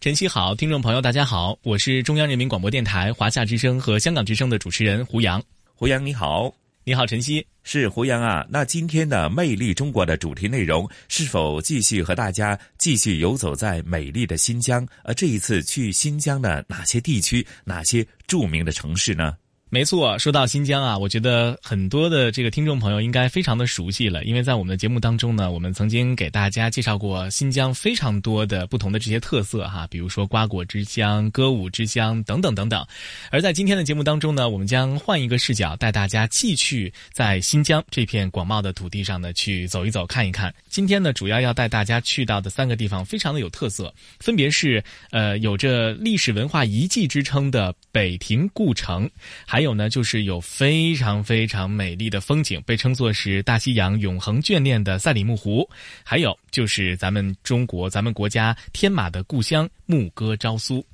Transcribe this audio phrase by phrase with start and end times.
[0.00, 5.42] 晨曦好，听众朋友大家好，我是中央人民广播电台华夏之声和香港之声的主持人胡杨。
[5.74, 8.46] 胡杨你好，你好晨曦，是胡杨啊。
[8.48, 14.86] 那今天的《魅力中国》的主题内容是否继续和大家继续游走在美丽的新疆？
[15.02, 19.36] 呃，这一次去新疆的哪些地区、哪些著名的城市呢？
[19.70, 32.82] 没错，说到新疆啊，我觉得很多的这个听众朋友应该非常的熟悉了，因为在我们的节目当中呢，我们曾经给大家介绍过新疆非常多的不同的这些特色哈，比如说瓜果之乡、歌舞之乡等等等等。
[33.30, 40.52] 而在今天的节目当中呢，我们将换一个视角，带大家继续在新疆这片广袤的土地上呢去走一走、看一看。
[40.70, 49.06] 今天呢，主要要带大家去到的三个地方非常的有特色，分别是呃有着历史文化遗迹之称的北庭故城，
[49.44, 49.57] 还。
[49.58, 55.68] 还有呢，就是有非常非常美丽的风景，被称作是大西洋永恒眷恋的赛里木湖。
[56.04, 60.86] 还有就是咱们中国、咱们国家天马的故乡牧歌昭苏。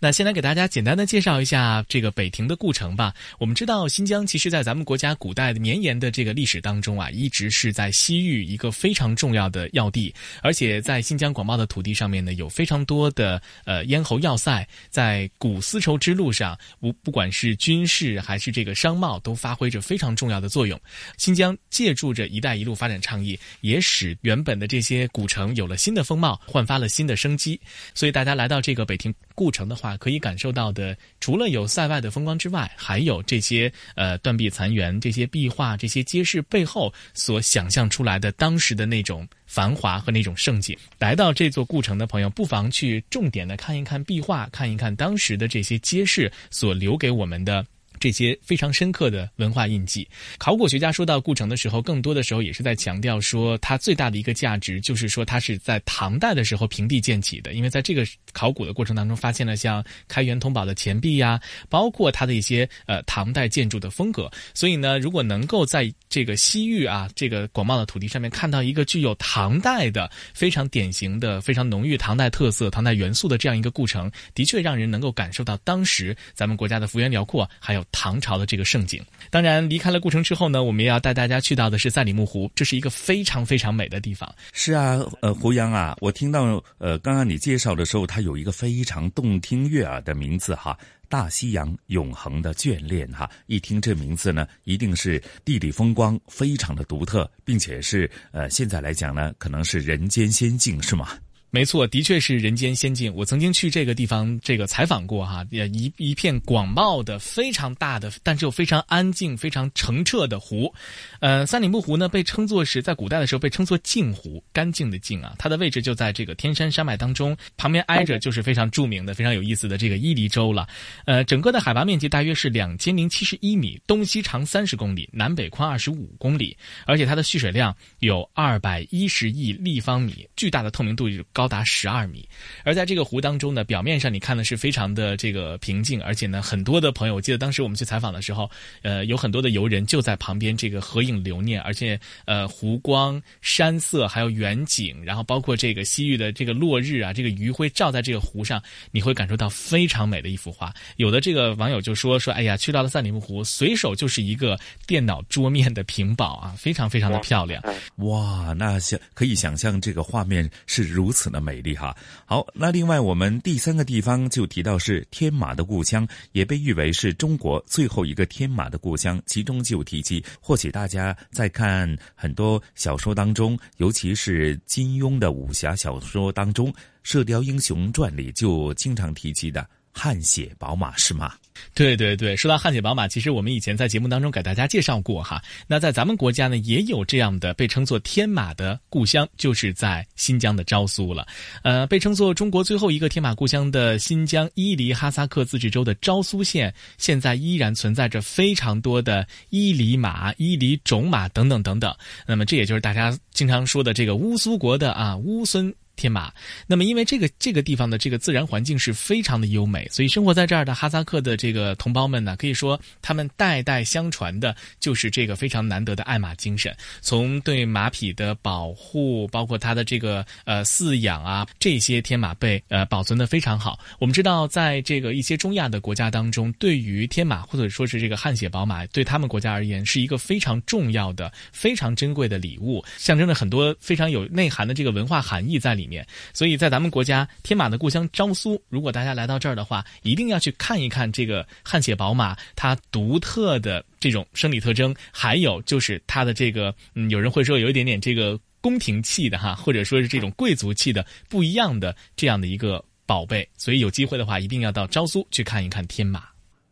[0.00, 3.14] 那先来给大家简单的介绍一下这个北庭的故城吧。
[3.38, 20.80] 我们知道新疆其实，在咱们国家古代的绵延的这个历史当中啊，一直是在西域一个非常重要的要地，而且在新疆广袤的土地上面呢，有非常多的呃咽喉要塞，在古丝绸之路上，不不管是军事还是这个商贸，都发挥着非常重要的作用。
[21.16, 27.60] 新疆借助着“一带一路”发展倡议，也使原本的这些古城有了新的风貌，焕发了新的生机。
[27.94, 29.57] 所以大家来到这个北庭故城。
[29.58, 40.78] 城的话，可以感受到的，除了有塞外的风光之外，还有这些呃断壁残垣、这些壁画、这些街市背后所想象出来的当时的那种繁华和那种盛景。
[41.00, 47.66] 来到这座故城的朋友，不妨去重点的看一看壁画，看一看当时的这些街市所留给我们的。
[47.98, 50.06] 这些非常深刻的文化印记。
[50.38, 57.52] 考古学家说到故城的时候，更多的时候也是在强调说，它最大的一个价值就是说，它是在唐代的时候平地建起的。
[57.52, 64.30] 因为在这个考古的过程当中，发现了像开元通宝的钱币呀，包括它的一些呃唐代建筑的风格。
[64.54, 77.84] 所以呢，如果能够在这个西域啊这个广袤的土地上面看到一个具有唐代的非常典型的、非常浓郁唐代特色、唐代元素的这样一个故城，的确让人能够感受到当时咱们国家的幅员辽阔，还有。
[77.90, 84.32] 唐朝的这个盛景，当然离开了故城之后呢，我们也要带大家去到的是赛里木湖，这是一个非常非常美的地方。
[84.52, 90.78] 是啊，呃，胡杨啊，我听到呃，刚刚你介绍的时候，它有一个非常动听悦耳的名字哈，
[91.08, 93.28] 大西洋永恒的眷恋哈。
[93.46, 101.08] 一听这名字呢，一定是地理风光非常的独特，并且是呃，现在来讲呢，可能是人间仙境，是吗？
[101.50, 103.12] 没错，的确是人间仙境。
[103.14, 110.72] 我曾经去这个地方这个采访过哈，也一一片广袤的、非常大的，但是又非常安静、非常澄澈的湖。
[111.20, 115.34] 呃，三里木湖呢，被称作是在古代的时候被称作镜湖，干净的净啊。
[115.38, 120.68] 它的位置就在这个天山山脉当中，旁边挨着就是非常著名的、非常有意思的这个伊犁州了。
[121.06, 126.54] 呃，整个的海拔面积大约是两千零七十一米，东西长三十公里，南北宽二十五公里，
[126.84, 131.08] 而且它的蓄水量有二百一十亿立方米，巨大的透明度。
[131.38, 132.28] 高达十二米，
[132.64, 138.50] 而在这个湖当中呢，表面上你看的是非常的这个平静，而且呢，很多的朋友，我记得当时我们去采访的时候，
[138.82, 150.74] 呃，有很多的游人就在旁边这个合影留念，而且呃，湖光山色还有远景，然后包括这个西域的这个落日啊，这个余晖照在这个湖上，你会感受到非常美的一幅画。
[150.96, 154.58] 有的这个网友就说说，哎呀，去到了赛里木湖，随手就是一个
[154.88, 157.62] 电脑桌面的屏保啊，非常非常的漂亮。
[157.98, 161.27] 哇，那想可以想象这个画面是如此。
[161.30, 161.96] 的美丽哈，
[162.26, 169.20] 好，那另外我们第三个地方就提到是天马的故乡，也被誉为是中国最后一个天马的故乡。
[169.26, 176.72] 其中就提及，或许大家在看很多小说当中，尤其是金庸的武侠小说当中，
[177.02, 179.68] 《射雕英雄传》里就经常提及的
[179.98, 181.32] 汗血宝马是吗？
[181.74, 185.42] 对对对，说到汗血宝马，其实我们以前在节目当中给大家介绍过哈。
[185.66, 191.26] 那在咱们国家呢，也有这样的被称作天马的故乡，就是在新疆的昭苏了。
[191.64, 201.92] 呃，被称作中国最后一个天马故乡的新疆伊犁哈萨克自治州的昭苏县，现在依然存在着非常多的伊犁马、伊犁种马等等等等。
[202.24, 205.74] 那么这也就是大家经常说的这个乌苏国的啊乌孙。
[205.98, 206.32] 天马，
[206.66, 216.74] 那么因为这个这个地方的这个自然环境是非常的优美，所以生活在这儿的哈萨克的这个同胞们呢，可以说他们代代相传的就是这个非常难得的爱马精神。
[217.00, 223.76] 从对马匹的保护，包括它的这个呃饲养啊，这些天马被呃保存的非常好。
[223.98, 235.87] 我们知道，在这个一些中亚的国家当中，对于天马或者说是这个汗血宝马，对他们国家而言是一个非常重要的、非常珍贵的礼物，象征着很多非常有内涵的这个文化含义在里。
[235.87, 235.87] 面，
[236.34, 256.24] 所以在咱们国家天马的故乡昭苏，如果大家来到这儿的话，一定要去看一看这个汗血宝马它独特的这种生理特征，还有就是它的这个，嗯，有人会说有一点点这个宫廷气的哈，或者说是这种贵族气的不一样的这样的一个宝贝，所以有机会的话，一定要到昭苏去看一看天马。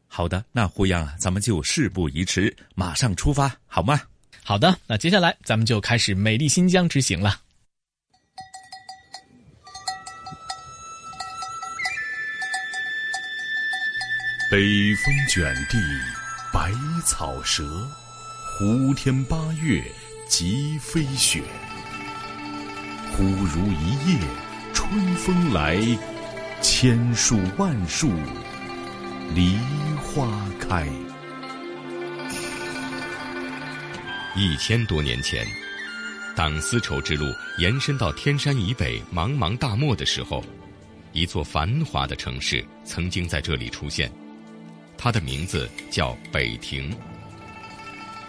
[0.08, 4.00] 好的，那胡杨啊，咱们就事不宜迟，马上出发好吗？
[4.42, 7.40] 好的，那接下来咱们就开始美丽新疆之行了。
[14.56, 15.76] 北风卷地，
[16.50, 16.72] 百
[17.04, 17.62] 草折；
[18.58, 19.84] 胡天八月，
[20.30, 21.42] 即飞雪。
[23.12, 24.18] 忽如一夜
[24.72, 25.78] 春风来，
[26.62, 28.10] 千树万树
[29.34, 29.58] 梨
[30.02, 30.26] 花
[30.58, 30.88] 开。
[34.34, 35.46] 一千多年前，
[36.34, 37.26] 当丝绸之路
[37.58, 40.42] 延伸到天山以北茫茫大漠的时候，
[41.12, 44.10] 一座繁华的城市曾经在这里出现。
[44.98, 46.94] 它的名字叫北庭。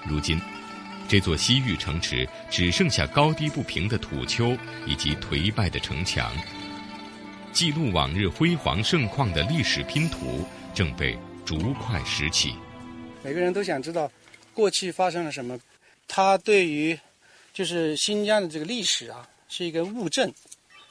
[0.05, 0.39] 如今，
[1.07, 6.31] 这座西域城池只剩下高低不平的土丘以及颓败的城墙。
[7.51, 12.53] 记录往日辉煌盛况的历史拼图正被逐块拾起。
[13.23, 14.11] 每个人都想知道
[14.53, 15.59] 过去发生了什么。
[16.07, 16.97] 它对于
[17.51, 20.31] 就是新疆的这个历史啊，是一个物证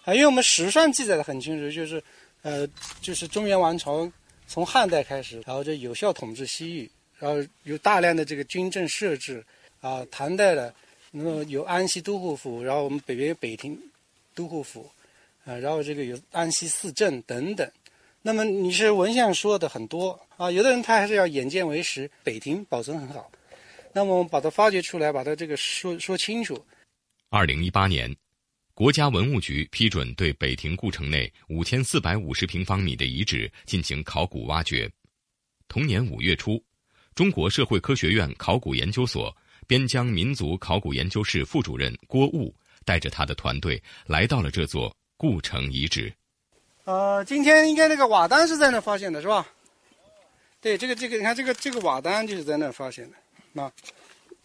[0.05, 2.03] 啊，因为我们史上记载的很清楚，就是
[2.43, 2.69] 呃，
[3.01, 4.11] 就是中原王朝。
[4.47, 9.45] 从汉代开始，然后就有效统治西域，然后有大量的这个军政设置，
[9.81, 10.75] 啊，唐代的，
[11.11, 13.79] 那么有安西都护府，然后我们北边有北庭
[14.35, 14.91] 都护府，
[15.45, 17.71] 啊，然后这个有安西四镇等等。
[18.23, 23.31] 那么你是文献说的很多啊，有的人他还是要眼见为实，北庭保存很好，
[23.93, 26.65] 那么我们把它发掘出来，把它这个说说清楚。
[27.31, 28.15] 二零一八年。
[28.77, 34.87] 国家文物局批准对北庭故城内五千四百五十平方米的遗址进行考古挖掘。
[35.67, 36.63] 同年五月初，
[37.15, 39.35] 中国社会科学院考古研究所
[39.67, 46.13] 边疆民族考古研究室副主任郭悟带着他的团队来到了这座故城遗址。
[46.85, 49.49] 呃，今天应该那个瓦当是在那发现的，是吧？
[50.61, 53.17] 对，这个这个，你看这个这个瓦当就是在那发现的，
[53.55, 53.73] 那。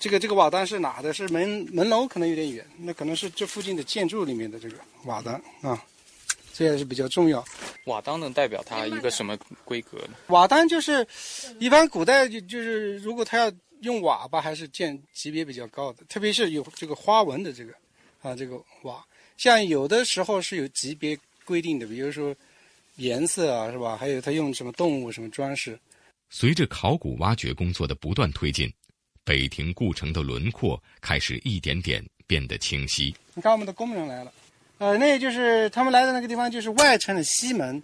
[0.01, 1.13] 这个这个瓦当是哪的？
[1.13, 4.75] 是门门楼可能有点远，那可能是这附近的建筑里面的这个
[5.06, 5.80] 瓦当啊，
[6.51, 7.45] 这也是比较重要。
[7.86, 10.15] 瓦当能代表它一个什么规格呢？
[10.30, 11.07] 瓦当就是
[11.59, 17.72] 一般古代就就是如果他要用瓦吧，还是建级别比较高的，特别是有这个花纹的这个
[18.24, 19.05] 啊这个瓦，
[19.38, 21.15] 像有的时候是有级别
[21.46, 22.36] 规定的，比如说
[22.96, 23.96] 颜色啊是吧？
[23.96, 25.79] 还有他用什么动物什么装饰。
[26.31, 28.72] 随着考古挖掘工作的不断推进。
[29.24, 33.16] 北庭故城的轮廓开始一点点变得清晰。
[33.34, 34.34] 你看，我们的工人来了，
[34.80, 37.82] 呃，那就是他们来的那个地方，就是外城的西门。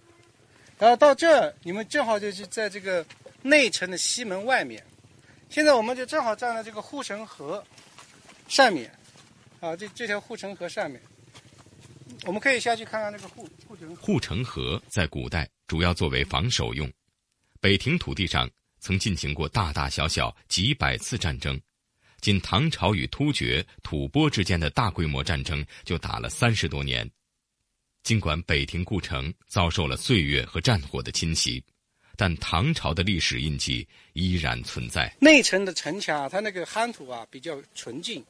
[0.79, 3.05] 然后到这，你们正好就是在这个
[3.41, 4.83] 内城的西门外面。
[5.49, 7.63] 现在我们就正好站在这个护城河
[8.47, 8.91] 上面，
[9.59, 11.01] 啊，这这条护城河上面，
[12.25, 13.95] 我们可以下去看看那个护护城。
[13.95, 16.91] 护城河在古代主要作为防守用，
[17.61, 18.49] 北庭土地上。
[18.79, 21.59] 曾进行过大大小小几百次战争，
[22.21, 27.09] 仅唐朝与突厥、吐蕃之间的大规模战争就打了三十多年。
[28.03, 31.61] 尽管北庭故城遭受了岁月和战火的侵袭，
[32.15, 35.13] 但唐朝的历史印记依然存在。
[35.19, 38.21] 内城的城墙，它那个夯土啊比较纯净；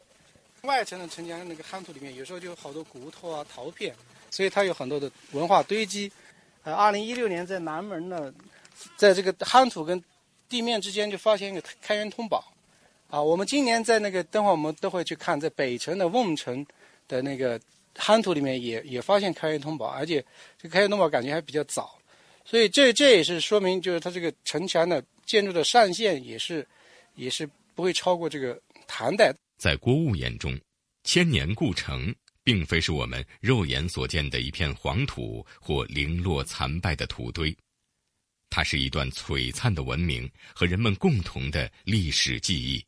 [0.63, 3.95] 外城的城墙那个夯土里面有时候就有好多骨头啊、陶片，
[4.31, 6.11] 所以它有很多的文化堆积。
[6.63, 8.33] 呃，二零一六年在南门呢，
[8.95, 10.03] 在这个夯土跟
[10.49, 12.43] 地面之间就发现一个开元通宝，
[13.09, 16.65] 啊，我们今年在那个等会我们都会去看，在北城的瓮城
[17.07, 17.59] 的那个
[17.95, 20.23] 夯土里面也也发现开元通宝，而且
[20.61, 21.97] 这开元通宝感觉还比较早，
[22.45, 26.65] 所以这这也是说明，就是它这个城墙的建筑的上限也是，
[27.15, 29.33] 也是不会超过这个唐代。
[29.57, 30.57] 在郭务眼中，
[31.03, 32.13] 千年故城
[32.43, 37.55] 并非是我们肉眼所见的一片黄土或零落残败的土堆，
[38.49, 42.83] 它是一段璀璨的文明和人们共同的历史记忆。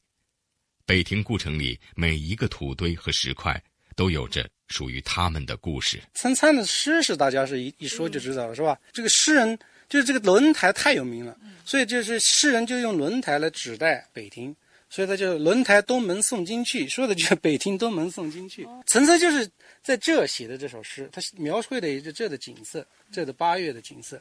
[0.85, 3.61] 北庭故城里每一个土堆和石块
[3.95, 6.01] 都有着属于他们的故事。
[6.13, 8.79] 岑参的诗是大家是一一说就知道了，是吧？
[8.91, 14.55] 这个诗人就是这个轮台太有名了，所以就是诗人就用轮台来指代北庭，
[14.89, 18.65] 所以他就轮台东门送金去，说的就是北庭东门送金去。
[18.87, 19.47] 岑参就是
[19.83, 24.19] 在这写的这首诗，他描绘的也是这的景色，这的八月的景色，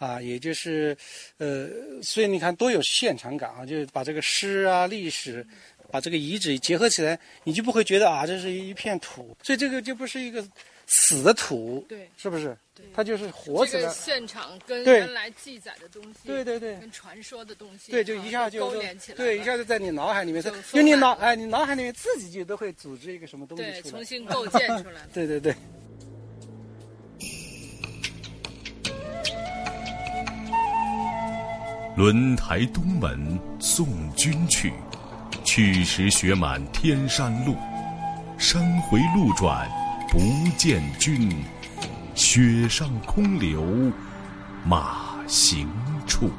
[0.00, 0.96] 啊，也就是，
[1.38, 1.68] 呃，
[2.02, 5.46] 所以你看多有现场感啊，就是把这个诗啊、历史。
[5.92, 10.40] 把这个遗址结合起来，你就不会觉得啊，这是一片土，所以这个就不是一个
[10.86, 12.56] 死的土，对，是不是？
[12.94, 13.80] 它就是活起来。
[13.82, 25.00] 这个现场跟原来记载的东西，对对对，跟传说的东西，对，就一下就勾连起来，对，一下就在你脑海里面，就就你脑哎，你脑海里面自己就都会组织一个什么东西对，出来，重新构建出来。
[25.12, 25.52] 对对对。
[31.96, 34.72] 轮台东门送君去，
[35.44, 37.56] 去时雪满天山路。
[38.38, 39.68] 山回路转
[40.08, 40.18] 不
[40.56, 41.44] 见君，
[42.14, 43.92] 雪上空留
[44.64, 45.68] 马行
[46.06, 46.30] 处。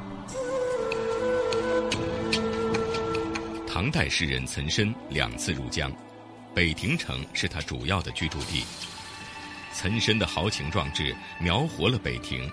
[3.68, 5.92] 唐代诗人岑参两次入江，
[6.54, 8.64] 北庭城是他主要的居住地。
[9.72, 12.50] 岑参的豪情壮志描活了北庭，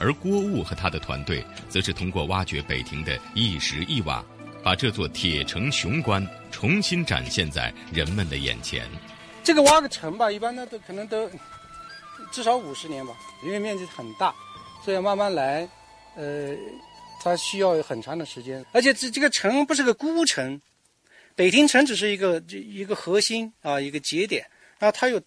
[0.00, 4.24] 而郭务和他的团队则是通过挖掘北庭的一石一瓦，
[4.64, 8.88] 把这座铁城雄关重新展现在人们的眼前。
[9.44, 11.30] 这个挖个城吧，一般的都可能都
[12.32, 13.14] 至少五十年吧，
[13.44, 14.34] 因为面积很大，
[14.84, 15.68] 所以要慢慢来。
[16.16, 16.56] 呃，
[17.22, 20.60] 它需要很长的时间，而且这这个城不是个孤城，
[21.36, 24.44] 北庭城只是一个一个核心啊，一个节点，
[24.78, 25.22] 然后它有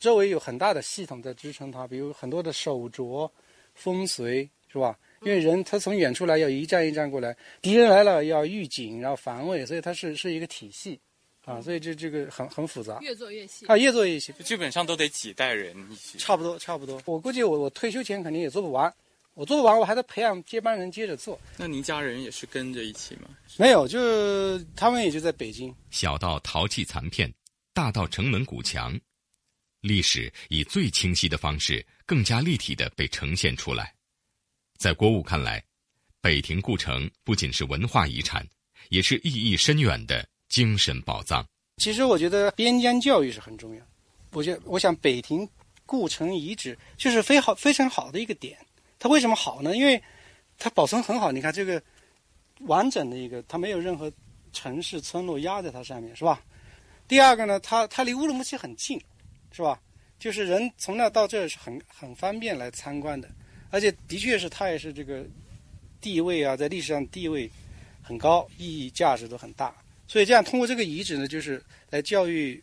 [0.00, 3.30] 周围有很大的系统在支撑它，比如很多的手镯、
[3.74, 4.98] 风随，是吧？
[5.22, 10.98] 因为人他从远处来要一站一站过来，敌人来了要预警，然后防卫，所以它是是一个体系，
[11.44, 12.98] 啊，所以这这个很很复杂。
[13.00, 16.18] 越做越细啊，越做越细，基本上都得几代人一起。
[16.18, 17.00] 差不多差不多。
[17.04, 18.92] 我估计我我退休前肯定也做不完，
[19.34, 21.38] 我做不完，我还得培养接班人接着做。
[21.56, 23.28] 那您家人也是跟着一起吗？
[23.58, 25.72] 没有，就他们也就在北京。
[25.92, 27.32] 小到陶器残片，
[27.72, 28.98] 大到城门古墙，
[29.82, 33.94] 历史以最清晰的方式，更加立体的被呈现出来。
[34.76, 35.62] 在郭务看来，
[36.20, 38.46] 北庭故城不仅是文化遗产，
[38.88, 41.46] 也是意义深远的精神宝藏。
[41.78, 43.84] 其实我觉得边疆教育是很重要。
[44.32, 45.48] 我觉我想北庭
[45.86, 48.58] 故城遗址就是非好非常好的一个点。
[48.98, 49.76] 它为什么好呢？
[49.76, 50.02] 因为
[50.58, 51.32] 它保存很好。
[51.32, 51.82] 你看这个
[52.60, 54.10] 完整的一个，它没有任何
[54.52, 56.40] 城市村落压在它上面，是吧？
[57.08, 59.00] 第二个呢，它它离乌鲁木齐很近，
[59.50, 59.80] 是吧？
[60.22, 63.28] 就是人从那到这是很很方便来参观的，
[63.70, 65.26] 而且的确是它也是这个
[66.00, 67.50] 地位啊，在历史上地位
[68.00, 69.74] 很高，意义价值都很大。
[70.06, 71.60] 所以这样通过这个遗址呢，就是
[71.90, 72.62] 来教育，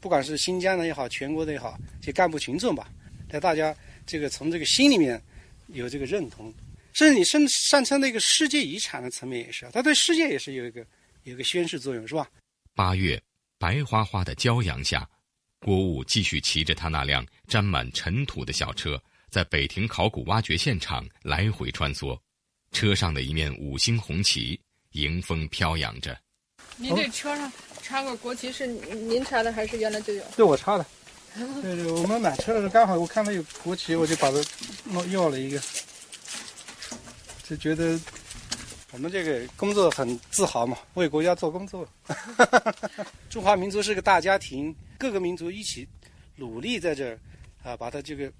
[0.00, 2.88] 不管是新疆的也好，全国的也好，这干部群众吧，
[3.28, 5.20] 来大家这个从这个心里面
[5.66, 6.50] 有这个认同，
[6.94, 10.80] 甚至你甚至上升到一个世界遗产的层面也是，它对世界也是有一个
[11.24, 12.26] 有一个宣示作用，是吧？
[12.74, 13.22] 八月，
[13.58, 15.06] 白花花的骄阳下，
[15.64, 22.14] 郭务继续骑着他那辆沾满尘土的小车，在北庭考古挖掘现场来回穿梭，
[22.70, 26.14] 车上的一面五星红旗迎风飘扬着。
[26.76, 30.22] 您这车上插个国旗是您插的还是原来就有？
[30.36, 30.84] 对，我插的。
[31.62, 34.36] 对对，我们买车的时候刚好我看到有国旗，我就把它
[34.84, 35.58] 弄要了一个，
[37.48, 37.98] 就觉得
[38.94, 41.84] 我们这个工作很自豪嘛，为国家做工作。
[43.28, 45.84] 中华民族是个大家庭，各个民族一起
[46.36, 47.18] 努力在这儿
[47.64, 48.32] 啊，把它这个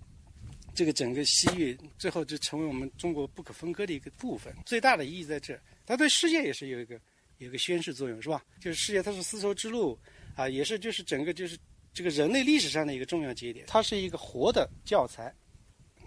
[0.72, 4.54] 这个整个西域最后就成为我们中国不可分割的一个部分。
[4.64, 6.94] 最大的意义在这儿，它对世界也是有一个
[7.38, 8.40] 有一个宣示作用，是吧？
[8.60, 9.98] 就是世界它是丝绸之路
[10.36, 11.58] 啊，也是就是整个就是。
[11.92, 15.32] 这个人类历史上的一个重要节点，它是一个活的教材，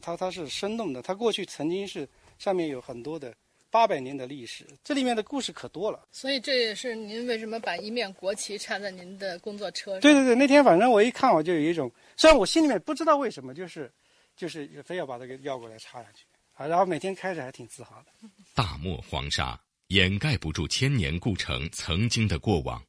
[0.01, 2.05] 它它是生动的，它过去曾经是
[2.37, 3.33] 上面有很多的
[3.69, 6.07] 八百年的历史，这里面的故事可多了。
[6.11, 10.01] 所以这也是您为什么把一面国旗插在您的工作车上？
[10.01, 13.91] 对对对，那天反正我一看，我就有一种，虽然我心里面不知道为什么，就是
[14.35, 18.11] 就是非要把它给要过来插上去啊，然后每天开着还挺自豪的。
[18.55, 22.83] 大漠黄沙掩盖不住千年故城曾经的过往，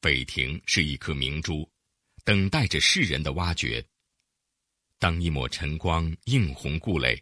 [0.00, 1.68] 北庭是一颗明珠。
[2.22, 3.82] 等待着世人的挖掘。
[4.98, 7.20] 当一抹晨光映红故垒，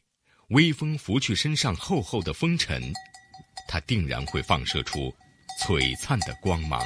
[0.48, 2.82] 微风拂去身上厚厚的风尘，
[3.68, 5.12] 它定然会放射出
[5.60, 6.80] 璀璨的光芒。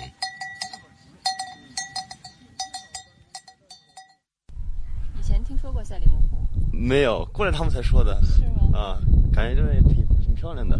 [5.16, 6.44] 以前听说过赛里木湖？
[6.72, 8.20] 没有，过来他们才说的。
[8.24, 8.76] 是吗？
[8.76, 8.98] 啊，
[9.32, 10.76] 感觉这边挺挺漂亮的。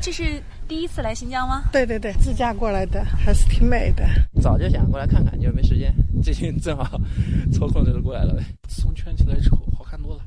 [0.00, 1.64] 这是第一次来新疆吗？
[1.72, 4.08] 对对对，自驾过来的，还是挺美的。
[4.40, 5.92] 早就想过来看看，就是没时间。
[6.22, 6.96] 最近正好
[7.52, 8.44] 抽空就是过来了呗。
[8.68, 10.22] 自从圈起来之后，好看多了。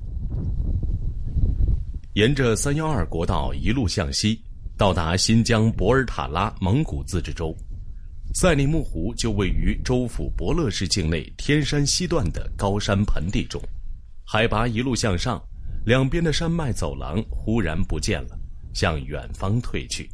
[2.15, 4.37] 沿着三幺二国道一路向西，
[4.77, 7.55] 到达新疆博尔塔拉蒙古自治州，
[8.33, 13.61] 赛里木湖就位于州府博乐市境内天山西段的高山盆地中。
[14.25, 15.41] 海拔一路向上，
[15.85, 18.37] 两边的山脉走廊忽然不见了，
[18.73, 20.09] 向远方退去。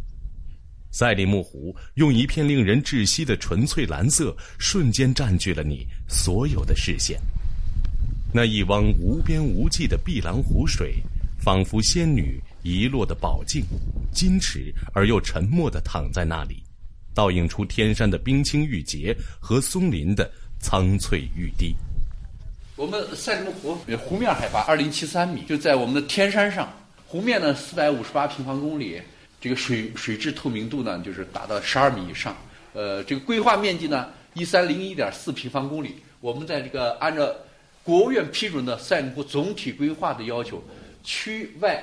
[0.92, 7.20] 赛里木湖用一片令人窒息的纯粹蓝色，瞬间占据了你所有的视线。
[8.32, 11.02] 那一汪无边无际的碧蓝湖水。
[11.48, 13.64] 仿佛仙女遗落的宝镜，
[14.14, 16.62] 矜持而又沉默地躺在那里，
[17.16, 21.74] 倒映出天山的冰清玉洁和松林的苍翠欲滴。
[22.76, 26.70] 我们赛里木湖湖面海拔二零七三米，就在我们的天山上。
[27.06, 29.02] 湖面呢四百五十八平方公里，
[29.40, 32.36] 这个水水质透明度呢就是达到十二米以上。
[32.74, 35.96] 呃，这个规划面积呢一三零一点四平方公里。
[36.20, 37.34] 我们在这个按照
[37.86, 40.62] 国务院批准的赛里木湖总体规划的要求。
[41.08, 41.82] 区外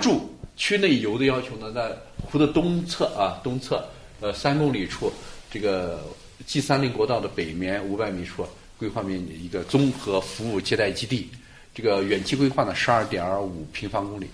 [0.00, 1.90] 住、区内游的要求呢，在
[2.24, 3.84] 湖的东侧啊，东侧
[4.20, 5.12] 呃三公里处，
[5.50, 6.00] 这个
[6.46, 8.46] G 三零国道的北面五百米处，
[8.78, 11.28] 规划面积一个综合服务接待基地。
[11.74, 14.28] 这个远期规划呢，十二点五平方公里，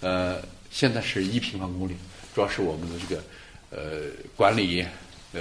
[0.00, 1.96] 呃，现在是一平方公里，
[2.34, 3.22] 主要是我们的这个
[3.70, 4.84] 呃管理，
[5.32, 5.40] 呃，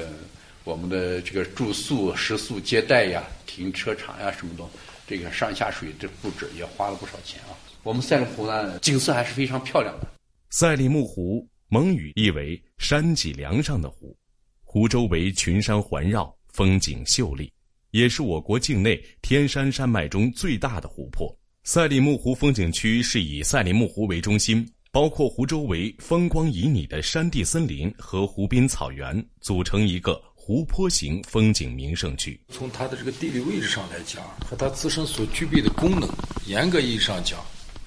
[0.64, 4.64] 我们的这个住宿、食宿、接待呀、停车场呀什么的，
[5.06, 7.52] 这个上下水这布置也花了不少钱啊。
[7.82, 10.08] 我们赛里木湖呢，景色还是非常漂亮的。
[10.50, 14.16] 赛里木湖蒙语意为“山脊梁上的湖”，
[14.64, 17.50] 湖周围群山环绕，风景秀丽，
[17.92, 21.34] 也是我国境内天山山脉中最大的湖泊。
[21.64, 32.40] 赛里木湖风景区是以赛里木湖为中心，包括湖周围风光旖旎的山地森林和湖滨草原，组成一个湖泊型风景名胜区。
[32.50, 36.10] 从它的这个地理位置上来讲，和它自身所具备的功能，
[36.46, 37.40] 严格意义上讲。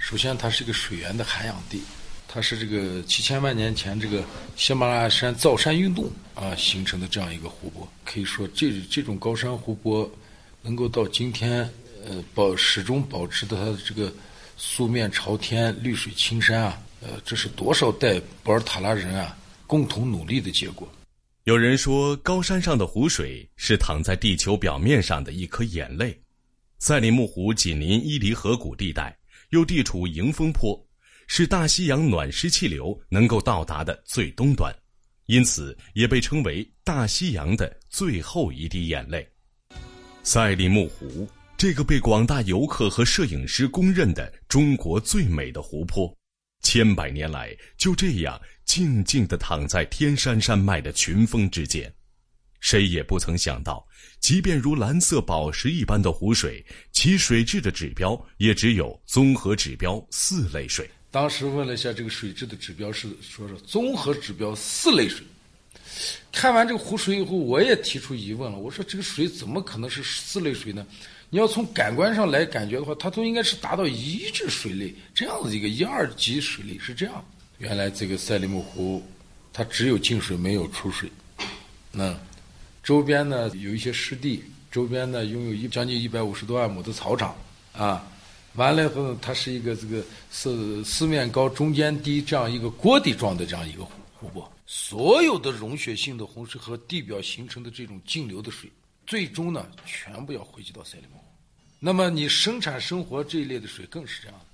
[0.03, 1.81] 首先，它是一个水源的涵养地，
[2.27, 4.25] 它是这个七千万年前这个
[4.57, 7.89] 喜马拉雅山造山运动啊形成的这样一个湖泊。
[8.05, 10.11] 可以说，这这种高山湖泊
[10.61, 11.61] 能够到今天，
[12.05, 14.13] 呃，保始终保持的它的这个
[14.57, 19.39] 素面朝天、绿水青山啊，呃，这是多少代博尔塔拉人啊
[19.69, 20.93] 共同努力的结果。
[21.45, 26.21] 有人说，高山上的湖水是躺在地球表面上的一颗眼泪。
[26.81, 29.17] 赛里木湖紧邻伊犁河谷地带。
[29.53, 30.75] 又地处迎风坡，
[31.27, 34.75] 是大西洋暖湿气流能够到达的最东端，
[35.27, 39.27] 因此也被称为大西洋的最后一滴眼泪。
[40.23, 46.17] 赛里木湖这个被广大游客和摄影师公认的中国最美的湖泊，
[46.63, 51.93] 千百年来就这样静静地躺在天山山脉的群峰之间。
[52.63, 53.85] 谁也不曾想到，
[54.21, 60.89] 即便如蓝色宝石一般的湖水，其水质的指标也只有综合指标四类水。
[61.11, 65.27] 当时问了一下这个水质的指标是，说是综合指标四类水。
[66.31, 68.57] 看完这个湖水以后，我也提出疑问了。
[68.57, 70.87] 我说这个水怎么可能是四类水呢？
[71.31, 77.25] 你要从感官上来感觉的话，它都应该是达到一至水类这样子一个一二级水类是这样。
[77.59, 79.05] 原来这个赛里木湖，
[79.53, 81.11] 它只有进水没有出水，
[81.91, 82.17] 那。
[82.83, 87.37] 周边呢有一些湿地，周边呢拥有一将近一百五十多万亩的草场，
[87.73, 88.05] 啊，
[88.55, 98.69] 完了以后它是一个这个四四面高中间低这样一个锅底状的这样一个湖湖泊，所有的溶血性的洪水和地表形成的这种径流的水，
[99.07, 101.25] 最终呢全部要汇集到赛里木湖。
[101.79, 104.47] 那么你生产生活这一类的水更是这样的。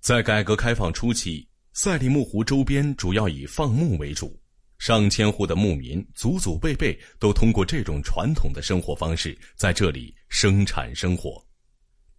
[0.00, 4.38] 在改革开放初期，赛里木湖周边主要以放牧为主。
[4.78, 11.42] 上千户的牧民，祖祖辈辈都通过这种传统的生活方式在这里生产生活。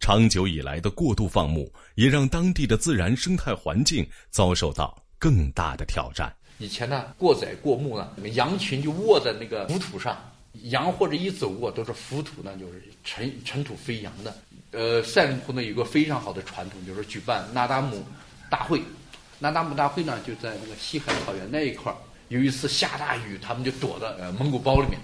[0.00, 6.34] 长久以来的过度放牧，也让当地的自然生态环境遭受到更大的挑战。
[6.58, 10.16] 以前呢，过载过牧呢，羊群就卧在那个浮土上，
[10.64, 14.36] 羊或者一走过都是浮土呢，就是尘尘土飞扬的。
[14.72, 18.04] 呃，赛里木湖呢有个非常好的传统，就是举办那达姆
[18.50, 18.82] 大会。
[19.38, 21.98] 那达姆大会呢就在那个西海草原那一块儿。
[22.28, 24.98] 有一次下大雨，他们就躲在呃蒙古包里面，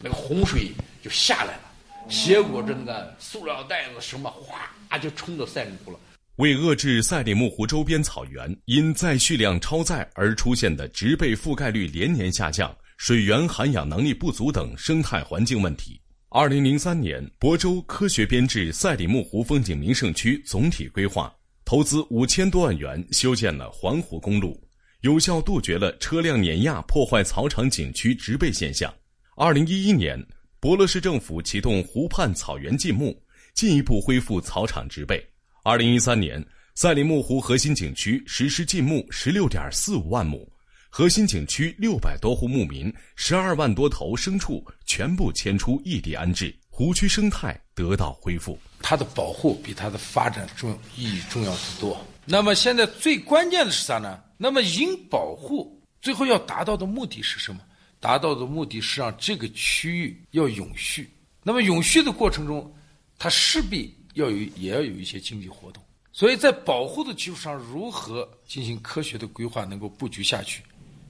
[0.00, 0.70] 那个洪水
[1.02, 1.60] 就下来了，
[2.08, 5.98] 结果这那个塑料袋子什么哗就冲到赛里木湖了。
[6.36, 24.62] 为遏制赛里木湖周边草原因载蓄量超载而出现的植被覆盖率连年下降、水源涵养能力不足等生态环境问题，二零零三年，亳州科学编制赛里木湖风景名胜区总体规划，投资五千多万元修建了环湖公路，
[25.06, 28.92] 有效杜绝了车辆碾压破坏草场景区植被现象。
[29.36, 30.20] 二零一一年，
[30.58, 33.16] 博乐市政府启动湖畔草原禁牧，
[33.54, 35.24] 进一步恢复草场植被。
[35.62, 40.44] 二零一三年，赛里木湖核心景区实施禁牧十六点四五万亩，
[40.90, 48.58] 核心景区六百多户牧民、十二万多头牲畜全部迁出异地安置，湖区生态得到恢复。
[48.82, 52.04] 它的保护比它的发展重意义重要得多。
[52.26, 54.22] 那么现在最关键的是啥呢？
[54.36, 57.60] 那么因保护最后要达到的目的是什么？
[58.00, 61.08] 达到的目的是让这个区域要永续。
[61.42, 62.74] 那么永续的过程中，
[63.18, 63.94] 它势必。
[64.16, 70.62] 要有也要有一些经济活动，所以在保护的基础上，如何进行科学的规划，能够布局下去？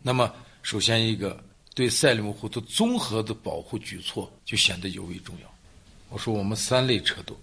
[0.03, 1.41] 那么，首先一个
[1.73, 5.55] 对赛里木湖的综合的保护举措就显得尤为重要。
[6.09, 7.39] 我说我们三类车多，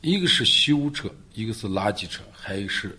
[0.00, 2.98] 一个是修车，一个是垃圾车，还有是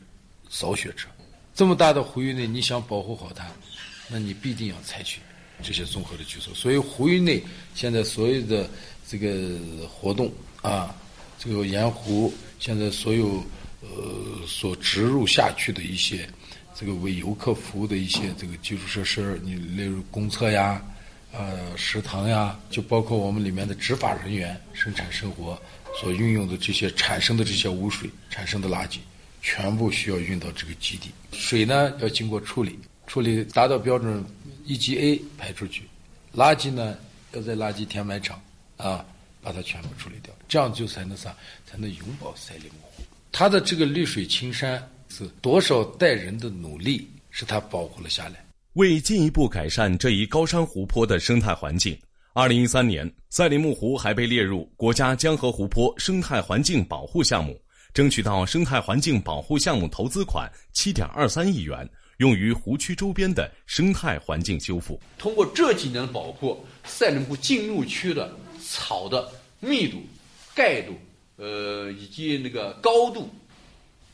[0.53, 1.09] 扫雪车。
[1.55, 3.45] 这么大的湖域内，你想保护好它，
[4.07, 5.19] 那你必定要采取
[5.63, 6.53] 这些综合的举措。
[6.53, 8.69] 所以湖域内现在所有的
[9.09, 10.95] 这个活动啊。
[11.39, 13.43] 这个盐湖现在所有
[13.81, 16.25] 呃所植入下去的一些
[16.73, 20.81] 这个为游客服务的一些这个基础设施，你例如公厕呀、
[21.33, 25.61] 呃食堂呀，就包括我们里面的执法人员生产生活
[25.99, 28.99] 所运用的这些产生的这些污水产生的垃圾，
[29.43, 31.11] 全部需要运到这个基地。
[31.31, 34.25] 水呢要经过处理，处理达到标准
[34.65, 35.83] 一级 A 排出去，
[36.35, 36.97] 垃圾呢
[37.33, 38.41] 要在垃圾填埋场
[38.77, 39.05] 啊。
[39.45, 41.35] 把它全部处理掉，这样就才能啥？
[41.65, 43.03] 才能永保赛里木湖。
[43.29, 48.45] 它的这个绿水青山是多少代人的努力，使它保护了下来。
[48.75, 51.99] 为进一步改善这一高山湖泊的生态环境，
[52.31, 57.59] 二零一三年，赛里木湖还被列入国家江河湖泊生态环境保护项目，
[57.93, 64.99] 争取到生态环境保护项目投资款七点二三亿元，用于湖区周边的生态环境修复。
[65.17, 68.33] 通过这几年的保护，赛里木湖进入区的。
[68.65, 69.29] 草的
[69.59, 70.01] 密度、
[70.55, 70.93] 盖度，
[71.35, 73.29] 呃，以及那个高度，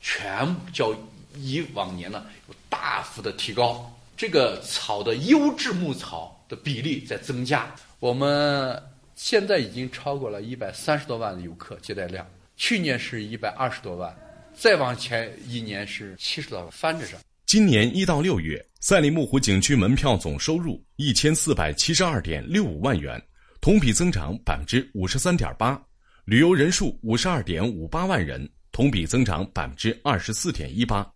[0.01, 0.91] 全较
[1.35, 3.95] 以往年呢有大幅的提高。
[4.17, 7.73] 这个草的优质牧草的比例在增加。
[7.99, 8.81] 我们
[9.15, 12.25] 现在已经超过了一百三十多万的游客接待量，
[12.59, 14.13] 去年是一百二十多万，
[14.53, 17.17] 再往前一年是七十多万，翻着涨。
[17.45, 23.19] 今年一到六月，赛里木湖景区门票总收入一千四百七十二点六五万元。
[23.61, 25.81] 同比增长百分之五十三点八，
[26.25, 31.09] 旅游人数五十二点五八万人，同比增长百分之二十四点一八，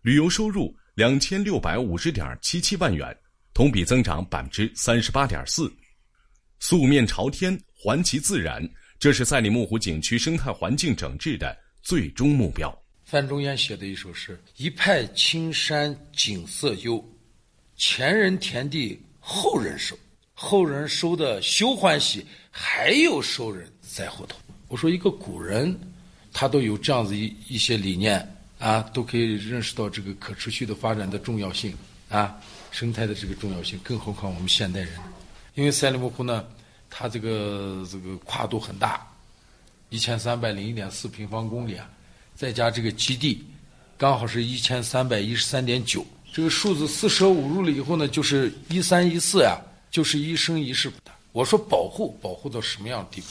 [0.00, 3.16] 旅游收入两千六百五十点七七万元，
[3.52, 5.72] 同比增长百分之三十八点四。
[6.60, 8.66] 素面朝天，还其自然，
[8.98, 12.76] 这是赛里木湖景区生态环境整治的最终目标。
[13.04, 17.04] 范仲淹写的一首诗：“一派青山景色优，
[17.76, 19.96] 前人田地后人收。”
[20.36, 24.36] 后人收的休欢喜，还有收人在后头。
[24.66, 25.78] 我说一个古人，
[26.32, 31.72] 他都有这样子一一些理念啊，都可以认识到这个可持续的发展的重要性
[32.08, 32.36] 啊，
[32.72, 33.78] 生态的这个重要性。
[33.78, 34.98] 更何况我们现代人，
[35.54, 36.44] 因为赛里木湖呢，
[36.96, 39.04] 它这个这个跨度很大，
[39.88, 41.90] 一千三百零一点四平方公里啊，
[42.36, 43.44] 再加这个基地，
[43.98, 49.60] 刚好是一千三百一十三点九，这个数字四舍五入了以后呢，就是一三一四呀。
[49.90, 50.90] 就是一生一世。
[51.30, 53.28] 我说保护保护到什么样地步？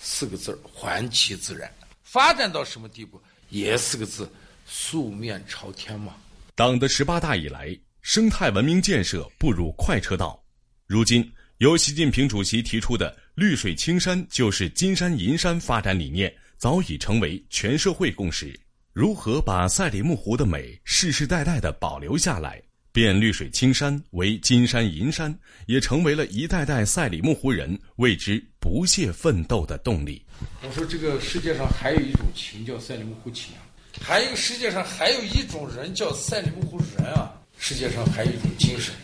[0.00, 1.68] 四个字儿：还其自然。
[2.04, 3.20] 发展到什么地步？
[3.48, 4.30] 也四个字：
[4.64, 6.14] 素面朝天嘛。
[6.54, 10.40] 党的十八大以来，生态文明建设步入快车道。
[10.86, 11.28] 如今，
[11.58, 18.56] 由习近平主席提出的“绿水青山就是金山银山”发展理念，早已成为全社会共识。
[18.92, 22.62] 如何把赛里木湖的美世世代代的保留下来？
[22.92, 30.24] 变绿水青山为金山银山，也成为了一代代赛里木湖人为之不懈奋斗的动力。
[30.62, 33.66] 我说，这个世界上还有一种情叫赛里木湖情啊，
[34.00, 38.94] 还有世界上还有一种人叫赛里木湖人啊，世界上还有一种精神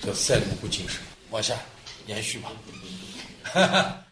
[0.00, 0.98] 叫赛里木湖精神。
[1.28, 1.54] 往下
[2.10, 2.52] 延续吧。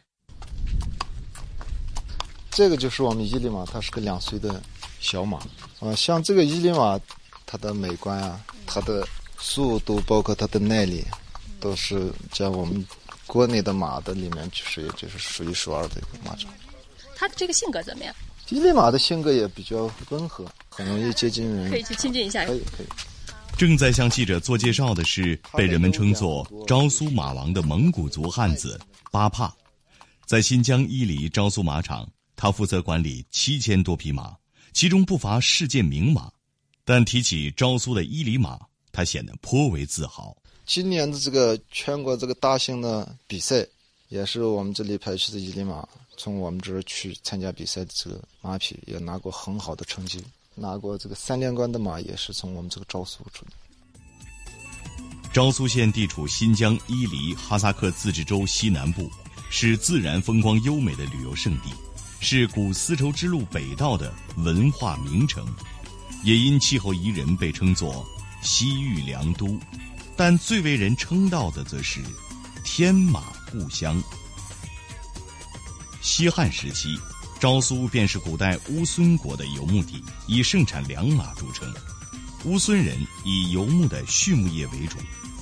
[2.51, 4.63] 这个就是我们伊犁马，它是个两岁的
[5.01, 5.39] 小马
[5.81, 6.99] 啊，像这个伊犁马，
[7.45, 9.07] 它的美观啊，它的。
[9.41, 11.05] 速度包括它的耐力，
[11.61, 12.85] 都是在我们
[13.25, 16.51] 国内的马的里面，就是就是数一数二的一个马种。
[17.15, 18.13] 它这个性格怎么样？
[18.49, 21.71] 伊犁马的性格也比较温和，很容易接近人。
[21.71, 22.45] 可以去亲近一下。
[22.47, 22.87] 可以可以。
[23.59, 29.53] 正在向记者做介绍的是被人们称作“昭苏马王”的蒙古族汉子巴帕，
[30.25, 34.33] 在新疆伊犁昭苏马场，他负责管理七千多匹马，
[34.73, 36.31] 其中不乏世界名马。
[36.85, 38.61] 但提起昭苏的伊犁马，
[38.93, 40.37] 他显得颇为自豪。
[40.65, 43.67] 今年的这个全国这个大型的比赛，
[44.09, 45.85] 也是我们这里派去的伊犁马，
[46.17, 50.23] 从我们这儿去参加比赛的这个马匹，也拿过很好的成绩。
[50.61, 53.51] 拿过这个三连冠的马也是从我们这个昭苏出的。
[55.33, 59.11] 昭苏县地处新疆伊犁哈萨克自治州西南部，
[59.51, 61.71] 是自然风光优美的旅游胜地，
[62.21, 65.47] 是古丝绸之路北道的文化名城，
[66.25, 68.05] 也因气候宜人被称作
[68.43, 69.59] “西域良都”。
[70.17, 72.01] 但最为人称道的则是
[72.65, 74.03] 天马故乡。
[76.01, 76.99] 西汉时期。
[77.41, 81.73] 昭苏便是古代乌孙国的游牧地，以盛产良马著称。
[82.45, 84.99] 乌孙人以游牧的畜牧业为主，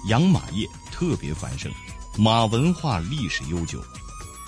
[0.09, 1.73] 养马业特别繁盛，
[2.19, 3.83] 马文化历史悠久。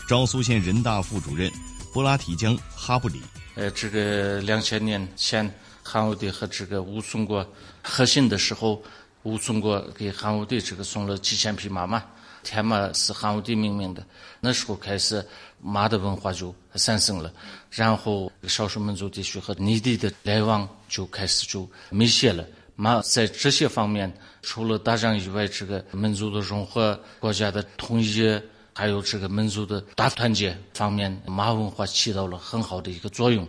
[0.07, 1.51] 昭苏县人大副主任
[1.91, 3.23] 布拉提江哈布里，
[3.55, 5.51] 呃，这个两千年前
[5.83, 7.47] 汉武帝和这个乌孙国
[7.83, 8.83] 和亲的时候，
[9.23, 12.05] 乌孙国给汉武帝这个送了几千匹马嘛。
[12.43, 14.07] 天马是汉武帝命名的，
[14.41, 15.25] 那时候开始
[15.61, 17.33] 马的文化就产生了，
[17.71, 22.47] 然后少数民族地区和内地的来往就开始就密切了。
[22.75, 28.41] 马在这些方面，除了打仗以外，这个民族的融合、国家的统一，
[28.73, 33.49] 还有这个民族的大团结方面，马文化起到了很好的一个作用。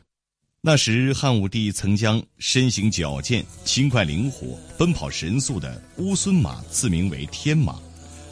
[0.61, 7.79] 那时汉武帝曾将身形矫健、轻快灵活、奔跑神速的乌孙马赐名为天马。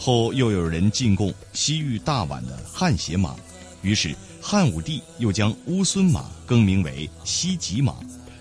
[0.07, 3.35] 后又有人进贡西域大宛的汗血马，
[3.81, 7.93] 于是汉武帝又将乌孙马更名为西极马，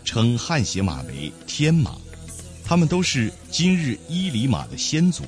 [0.04, 1.96] 称汗血马为天马，
[2.64, 5.24] 他们都是今日伊犁马的先祖。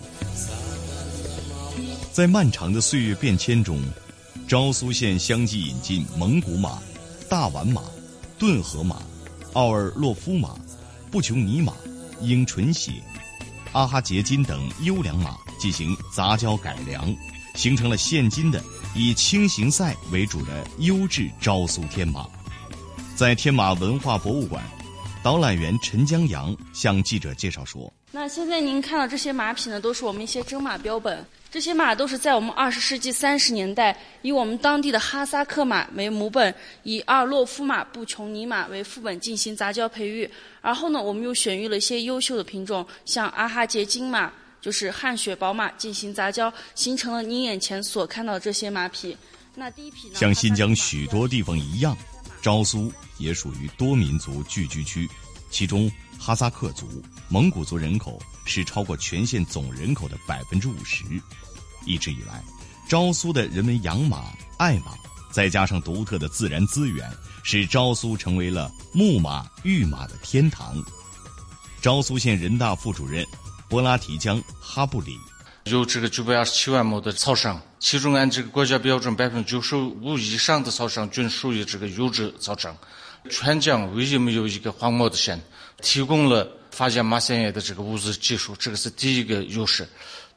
[2.12, 3.82] 在漫长的岁月变迁中，
[4.46, 6.80] 昭苏县相继引进蒙古马、
[7.28, 7.82] 大宛马、
[8.38, 9.02] 顿河马、
[9.54, 10.54] 奥尔洛夫马、
[11.10, 11.74] 布琼尼马、
[12.20, 12.92] 英纯血。
[13.72, 17.14] 阿哈杰金等优良马进行杂交改良，
[17.54, 18.62] 形成了现今的
[18.94, 22.26] 以轻型赛为主的优质昭苏天马。
[23.16, 24.62] 在天马文化博物馆，
[25.22, 31.24] 导览员陈江阳向记者介绍说：“那现在您看到这些马匹呢，都是我们一些征马标本。
[31.50, 40.30] 这些马都是在我们二十世纪三十年代，以我们当地的哈萨克马为母本，以阿尔洛夫马、布琼尼马为副本进行杂交培育。”
[40.62, 49.16] 然后呢，我们又选育了一些优秀的品种，像阿哈杰金马，就是汗血宝马，进行杂交，形成了您眼前所看到的这些马匹。
[49.54, 50.14] 那第一匹呢？
[50.14, 51.96] 像新疆许多地方一样，
[52.42, 55.08] 昭苏也属于多民族聚居区，
[55.50, 56.86] 其中哈萨克族、
[57.28, 61.04] 蒙古族人口是超过全县总人口的百分之五十。
[61.86, 62.42] 一直以来，
[62.88, 64.96] 昭苏的人们养马、爱马，
[65.32, 67.10] 再加上独特的自然资源。
[67.44, 70.84] 使昭苏成为了牧马育马的天堂。
[71.80, 73.26] 昭苏县人大副主任
[73.68, 75.18] 波拉提江哈布里
[75.64, 82.74] 有这个九百二十七万亩的草场，其中按这个国家标准，百分之九十五以上的草场均属于这个优质草场。
[83.28, 85.38] 全疆唯一没有一个荒漠的县，
[85.82, 89.86] 提供了发现马三叶的这个物资技术，这个是第一个优势。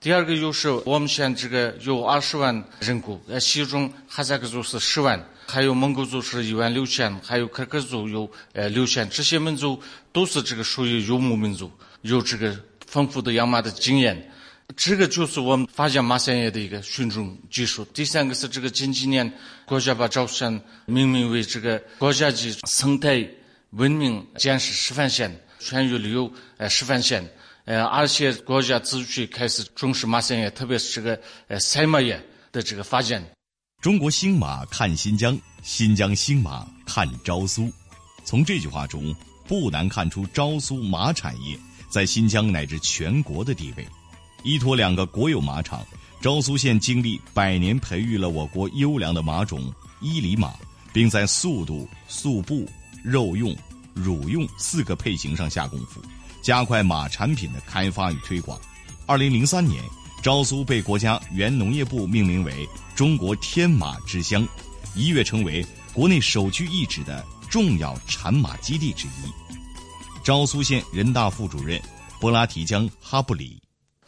[0.02, 5.24] 第二个优势，我们县这个有二十万人口，呃，其中哈萨克族是十万。
[5.48, 12.58] 还有蒙古族是一万六千，还有克克族有呃六千，这些民族都是这个属于游牧民族，有这个
[12.92, 14.30] 丰富的养马的经验。
[14.76, 17.86] 这个就是我们发现马三叶的一个群种技术。
[17.94, 19.32] 第三个是这个近几年
[19.66, 20.46] 国家把昭苏
[20.86, 23.28] 命名为这个国家级生态
[23.72, 27.28] 文明建设示范县、全域旅游呃示范县。
[27.66, 33.24] 呃，而且国家自治区开始重视马三叶，特别是这个呃赛马业的这个发展。
[33.82, 37.72] 中国兴马看新疆，新疆兴马看昭苏。
[38.24, 39.16] 从这句话中，
[39.48, 41.58] 不难看出昭苏马产业
[41.92, 43.86] 在新疆乃至全国的地位。
[44.44, 45.86] 依托两个国有马场，
[46.20, 50.54] 昭苏县经历百年培育了我国优良的马种伊犁马，
[50.92, 52.68] 并在速度、速步、
[53.04, 53.56] 肉用、
[53.94, 56.02] 乳用四个配型上下功夫，
[56.42, 58.60] 加快马产品的开发与推广。
[59.06, 59.84] 二零零三年。
[60.24, 64.48] 昭苏被国家原农业部命名为“中国天马之乡”，
[64.94, 69.61] 一跃成为国内首屈一指的重要产马基地之一。
[70.24, 71.82] 昭苏县人大副主任
[72.20, 73.60] 波拉提江哈布里：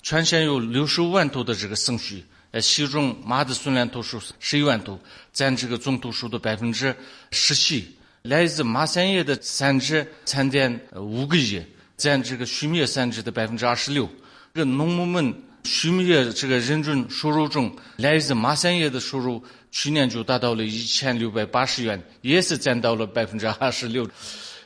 [0.03, 4.99] 全县有六十五万头的这个牲畜，呃，其中马的存量头数十一万多，
[5.31, 6.95] 占这个总头数的百分之
[7.31, 7.97] 十七。
[8.21, 11.59] 来自马山野的产值三点五个亿，
[11.97, 14.07] 占这个畜牧业产值的百分之二十六。
[14.53, 24.07] 这个农牧们畜牧业这个人均收入中，来自马山野的收入去年就达到了一千六百八十元，也是占到了百分之二十六。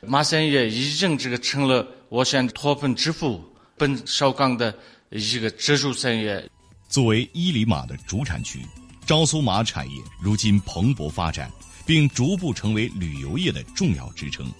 [0.06, 3.44] 马三爷已经这个成了我县脱贫致富
[3.78, 4.74] 本少岗的
[5.10, 6.48] 一个支柱产业。
[6.88, 8.66] 作为伊犁马的主产区，
[9.06, 11.52] 昭苏马产业如今蓬勃发展，
[11.86, 14.52] 并逐步成为旅游业的重要支撑。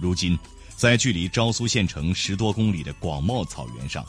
[0.00, 0.38] 如今，
[0.76, 4.04] 在距离昭苏县城十多公里的广袤草原上，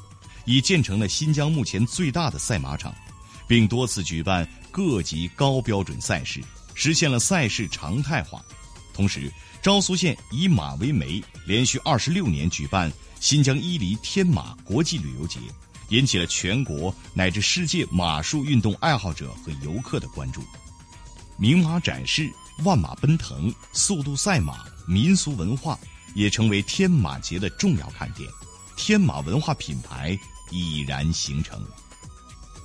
[0.46, 2.93] 已建成了新疆目前最大的赛马场，
[3.48, 6.41] 并多次举办各级高标准赛事，
[6.74, 8.43] 实现了赛事常态化。
[8.94, 15.40] 同时，昭苏县以马为媒，连续二十六年举办新疆伊犁天马国际旅游节，
[15.90, 20.44] 引起了全国乃至世界马术运动爱好者和游客的关注。
[21.38, 22.32] 名马展示、
[22.64, 25.78] 万马奔腾、速度赛马、民俗文化，
[26.14, 28.30] 也成为天马节的重要看点。
[28.76, 30.18] 天马文化品牌
[30.52, 31.60] 已然形成。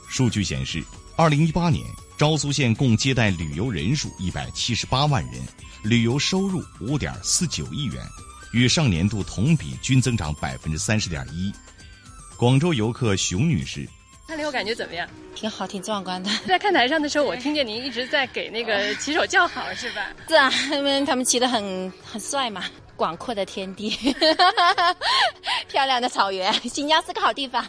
[0.09, 0.85] 数据显示，
[1.17, 1.85] 二零一八年，
[2.19, 5.43] 昭苏县共接待旅游人数一百七十八万人。
[5.83, 8.05] 旅游收入五点四九亿元，
[8.53, 11.53] 与上年度同比均增长百分之三十点一。
[12.37, 13.89] 广州游客熊女士，
[14.27, 15.09] 看了以后感觉怎么样？
[15.35, 16.31] 挺好，挺壮观的。
[16.47, 20.11] 在看台上的时候，我听见您一直在给那个 骑手叫好，是吧？
[20.29, 22.65] 是啊，因为他们骑得很很帅嘛。
[22.97, 23.91] 广阔的天地，
[25.71, 27.65] 漂亮的草原，新疆是个好地方。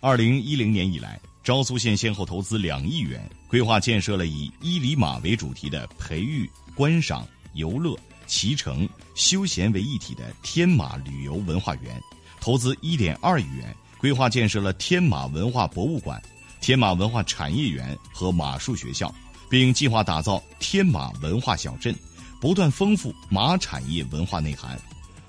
[0.00, 7.28] 二零一零年以来，昭苏县先后投资两亿元，规划建设了以伊犁马为主题的培育、观赏。
[7.54, 12.00] 游乐、骑乘、休闲为一体的天马旅游文化园，
[12.40, 16.20] 投资一点二亿元，规划建设了天马文化博物馆、
[16.60, 19.12] 天马文化产业园和马术学校，
[19.48, 21.94] 并计划打造天马文化小镇，
[22.40, 24.80] 不断丰富马产业文化内涵，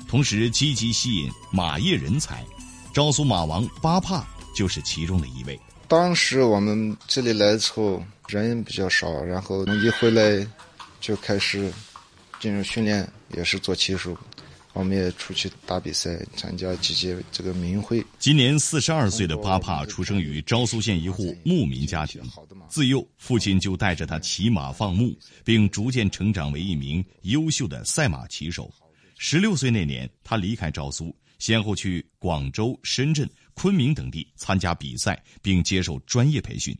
[0.07, 2.45] 同时积极吸引马业人才。
[2.93, 5.59] 昭苏马王巴帕就是其中的一位。
[5.87, 10.47] 当时我们这里来的时候人比较少，然后一回来
[10.99, 11.73] 就开始。
[12.41, 14.17] 进入训练也是做骑手，
[14.73, 18.03] 我们也出去打比赛，参加几届这个民会。
[18.17, 22.19] 今年四十二岁的巴帕出生于昭苏县一户牧民家庭，
[22.67, 28.73] 自幼父亲就带着他骑马放牧，并逐渐成长为一名优秀的赛马骑手。
[29.19, 36.75] 十六岁那年，他离开昭苏，先后去广州、深圳、昆明等地参加比赛，并接受专业培训。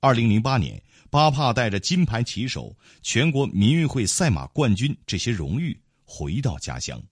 [0.00, 0.78] 二零零八年。
[1.16, 5.74] 巴帕带着金牌旗手、全国民运会赛马冠军这些荣誉
[6.04, 7.02] 回到家乡。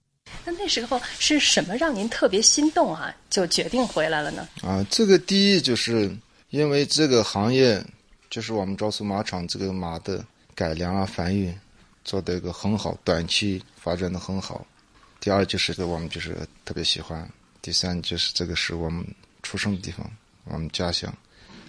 [0.45, 3.11] 那那时候是什么让您特别心动啊？
[3.31, 4.47] 就决定回来了呢？
[4.61, 6.15] 啊，这个第一就是
[6.51, 7.83] 因为这个行业，
[8.29, 11.51] 就是我们昭苏马场这个马的改良啊、繁育
[12.03, 14.63] 做的一个很好，短期发展的很好。
[15.19, 17.27] 第二就是我们就是特别喜欢。
[17.59, 19.03] 第三就是这个是我们
[19.41, 20.07] 出生的地方，
[20.43, 21.11] 我们家乡，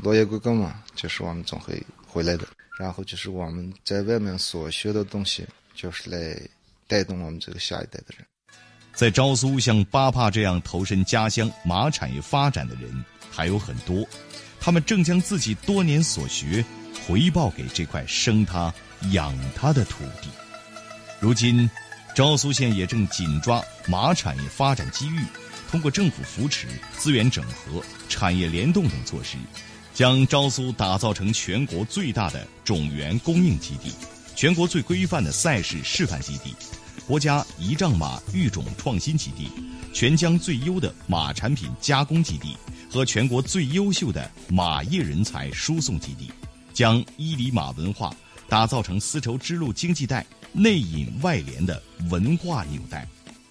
[0.03, 1.83] 落叶归根嘛，就是我们总会。
[2.17, 2.49] 回来的，
[2.79, 6.35] 然后就是我们在外面所学的东西，就是来
[6.89, 8.27] 带动我们这个下一代的人。
[8.95, 14.09] 在昭苏，像巴帕这样投身家乡马产业发展的人还有很多，
[14.59, 16.65] 他们正将自己多年所学
[17.07, 18.73] 回报给这块生他
[19.13, 20.31] 养他的土地。
[21.21, 21.69] 如今，
[22.15, 25.21] 昭苏县也正紧抓马产业发展机遇，
[25.71, 29.37] 通过政府扶持、资源整合、产业联动等措施。
[29.97, 33.91] 将昭苏打造成全国最大的种源供应基地，
[34.35, 36.55] 全国最规范的赛事示范基地，
[37.07, 39.49] 国家仪仗马育种创新基地，
[39.95, 42.55] 全疆最优的马产品加工基地
[42.93, 46.31] 和全国最优秀的马业人才输送基地，
[46.75, 48.15] 将伊犁马文化
[48.51, 53.09] 打造成丝绸之路经济带内引外联的文化纽带，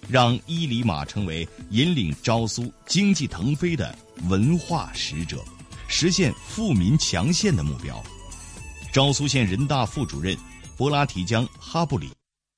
[0.08, 3.92] 让伊犁马成为引领昭苏经济腾飞的
[4.28, 5.44] 文化使者。
[5.88, 8.02] 实现富民强县的目标。
[8.92, 10.36] 昭苏县人大副主任
[10.76, 12.10] 博拉提江哈布里，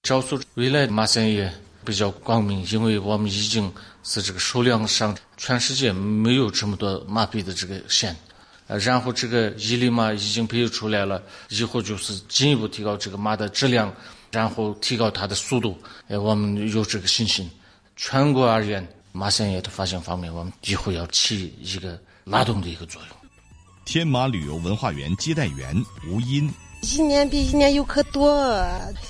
[0.02, 1.52] 昭苏未来的马产业
[1.84, 3.72] 比较光明，因为我们已经
[4.02, 8.16] 是这个数量上全世界没有这么多马匹的这个县，
[8.68, 13.92] 呃，然后这个伊犁马已经培育出来了，以后就是进一步提高这个马的质量，
[14.30, 15.76] 然后提高它的速度，
[16.08, 17.50] 哎，我们有这个信心。
[17.96, 23.17] 全国而言，马产业的发现方面，我们以后要起一个拉动的一个作用。
[23.88, 25.74] 天马旅游文化园接待员
[26.06, 28.38] 吴音，一年比一年游客多，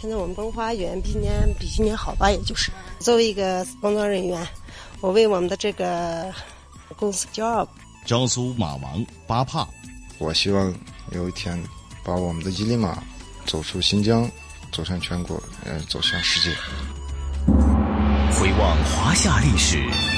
[0.00, 2.30] 现在我们文化园比年比今年好吧？
[2.30, 2.70] 也就是
[3.00, 4.46] 作为一个工作人员，
[5.00, 6.32] 我为我们的这个
[6.94, 7.66] 公司骄傲。
[8.04, 9.66] 江苏马王巴帕，
[10.18, 10.72] 我希望
[11.10, 11.60] 有一天
[12.04, 13.02] 把我们的伊犁马
[13.46, 14.30] 走出新疆，
[14.70, 16.56] 走向全国，呃，走向世界。
[18.30, 20.17] 回望华夏历史。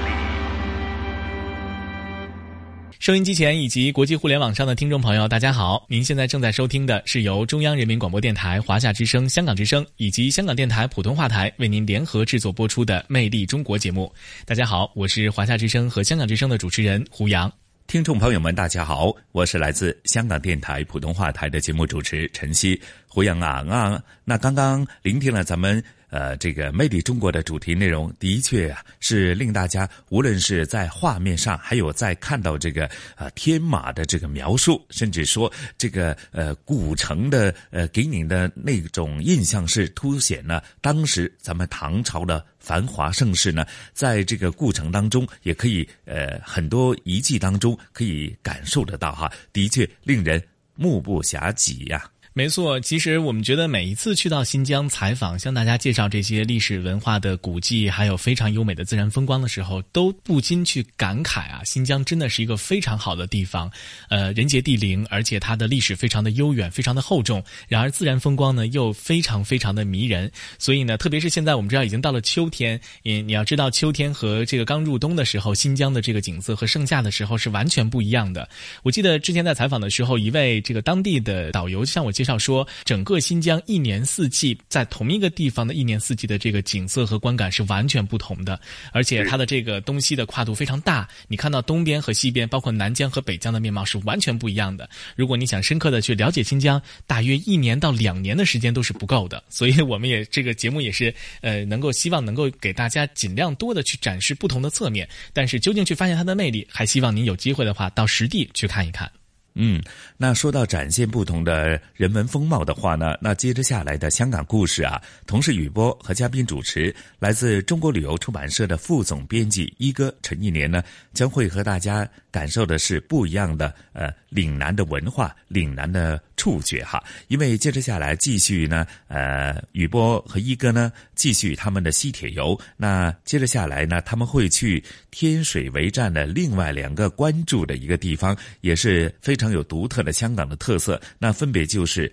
[3.11, 5.85] 收音机前以及国际互联网上的听众朋友，大家好！
[5.89, 14.09] 您现在正在收听的是由中央人民广播电台、华夏之声、香港之声以及香港电台普通话台为您联合制作播出的《魅力中国》节目。
[14.45, 17.51] 大家好，我是华夏之声和香港之声的主持人胡杨。
[17.85, 22.81] 听众朋友们，大家好，我是来自香港电台普通话台的节目主持陈曦。
[23.09, 24.01] 胡杨啊啊！
[24.23, 25.83] 那刚刚聆听了咱们。
[26.11, 50.43] 呃，这个魅力中国的主题内容的确啊，是令大家无论是在画面上，还有在看到这个呃天马的这个描述，甚至说这个呃古城的呃给你的那种印象，是凸显了当时咱们唐朝的繁华盛世呢，在这个故城当中，也可以呃很多遗迹当中可以感受得到哈，的确令人
[50.75, 52.03] 目不暇给呀。
[52.33, 63.69] 没错，其实我们觉得每一次去到新疆采访，向大家介绍这些历史文化的古迹，还有非常优美的自然风光的时候，都不禁去感慨啊，新疆真的是一个非常好的地方，
[64.07, 67.43] 呃，人杰地灵，而且它的历史非常的悠远，非常的厚重。
[67.67, 78.47] 然而自然风光呢又非常非常的迷人，所以呢，特别是现在我们知道已经到了秋天，你你要知道秋天和这个刚入冬的时候，新疆的这个景色和盛夏的时候是完全不一样的。
[78.83, 82.09] 我记得之前在采访的时候，一位这个当地的导游向我。
[82.21, 88.61] 介绍说，整个新疆一年四季在同一个地方的一年四季的这个景色和观感是完全不同的，
[88.93, 91.09] 而且它的这个东西的跨度非常大。
[91.27, 94.87] 你看到东边和西边，包括南疆和北疆的面貌是完全不一样的。
[95.15, 99.43] 如果你想深刻的去了解新疆，大约一年到两年的时间都是不够的。
[99.49, 101.11] 所以我们也这个节目也是
[101.41, 109.11] 呃，能够希望能够给大家尽量多的去展示不同的侧面，但是究竟去发现它的魅力，还希望您有机会的话到实地去看一看。
[109.53, 109.83] 嗯，
[110.15, 120.81] 那说到展现不同的人文风貌的话呢，那接着下来的香港故事啊，同事雨波和嘉宾主持，来自中国旅游出版社的副总编辑一哥陈一年呢，
[121.13, 127.03] 将会和大家感受的是不一样的呃岭南的文化、岭南的触觉哈。
[127.27, 132.57] 因为接着下来继续呢，呃，雨波和一哥呢继续他们的西铁游。
[132.77, 134.81] 那接着下来呢，他们会去
[135.11, 139.35] 天水围站的另外两个关注的一个地方，也是非。
[139.41, 142.11] 常有独特的香港的特色，那分别就是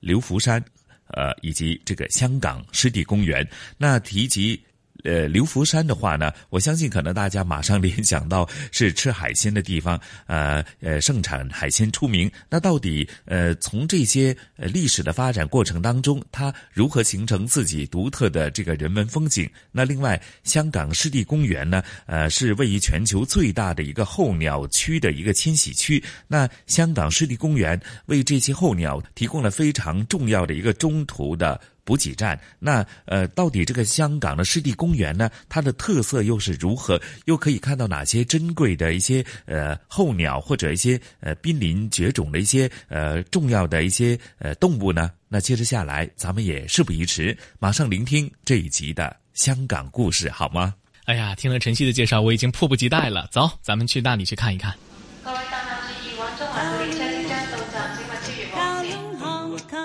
[0.00, 0.64] 流浮山，
[1.08, 3.46] 呃，以及这个香港湿地公园。
[3.76, 4.58] 那提及。
[5.02, 12.30] 呃，流浮山的话呢，我相信可能大家马上 联想到是吃海鲜的地方，呃呃，盛产海鲜出名。
[12.48, 19.48] 那到底呃，从这些历史的发展过程当中，它如何形成自己独特的这个人文风景？
[19.70, 26.02] 那另外，香港湿地公园呢，呃，是位于全球最大的一个候鸟区的一个迁徙区。
[26.28, 31.60] 那香港湿地公园为这些候鸟提供了非常重要的一个中途的。
[31.84, 35.28] 补给站，那呃，到底这个香港的湿地公园呢？
[35.48, 37.00] 它的特色又是如何？
[37.24, 45.10] 又可以看到哪些珍贵的一些呃候鸟，或者一些呃濒临绝种的一些呃重要的一些呃动物呢？
[45.28, 50.74] 那接着下来，咱们也事不宜迟，马上聆听这一集的香港故事，好吗？
[51.06, 53.28] 哎呀，听了晨曦的介绍，我已经迫不及待了。
[53.32, 54.72] 走，咱们去那里去看一看。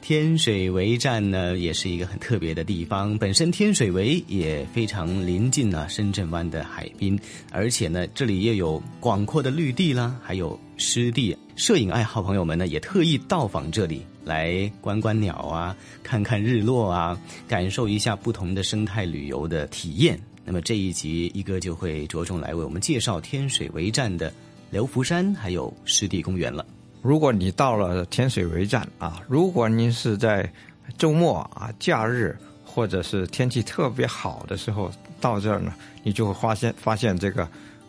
[0.00, 3.18] 天水围站呢，也是一个很特别的地方。
[3.18, 7.18] 本身天水围也非常临近了深圳湾的海滨，
[7.52, 11.36] 而且呢，这里又有广阔的绿地啦，还有湿地。
[11.56, 20.18] 摄影爱好朋友们呢，也特意到访这里来观观鸟啊，看看日落啊，感受一下不同的生态旅游的体验。
[20.44, 24.32] 那么这一集一哥就会着重来为我们介绍天水围站的
[24.70, 26.64] 流浮山还有湿地公园了。
[27.02, 30.50] 如果你到了天水围站啊，如果您是在
[30.96, 34.90] 周末啊、假日或者是天气特别好的时候
[35.20, 35.72] 到这儿呢，
[36.02, 37.48] 你就会发现发现这个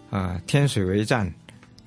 [0.10, 1.32] 啊天水围站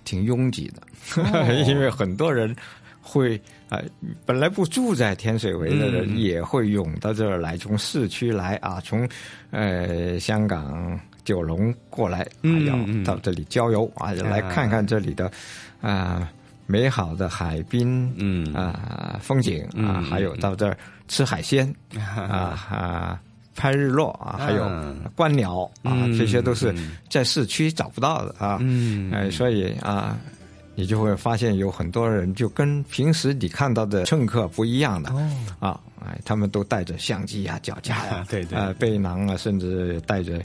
[0.05, 1.53] 挺拥挤的，哦。
[1.67, 2.55] 因为很多人
[3.01, 3.81] 会啊、
[4.27, 6.19] 本来不住在天水围的人嗯。
[6.19, 9.09] 也会涌到这儿来，从市区来啊，从
[9.51, 13.03] 呃香港九龙过来要嗯。
[13.05, 15.31] 到这里郊游啊，来看看这里的
[15.81, 16.29] 啊。
[16.73, 18.55] 美好的海滨，嗯。
[18.55, 20.75] 啊，风景啊，嗯还有到这儿
[21.07, 23.21] 吃海鲜 啊啊，
[23.55, 24.65] 拍日落啊，还有
[25.15, 26.75] 观鸟啊，嗯这些都是
[27.11, 28.57] 在市区找不到的啊。
[28.63, 29.13] 嗯。
[29.13, 30.17] 哎，所以啊，
[30.75, 35.31] 你就会发现有很多人就跟平时你看到的乘客不一样的哦。
[35.61, 40.41] 啊，哎，他们都带着相机啊、脚架呀、 对对呃，背囊啊，甚至带着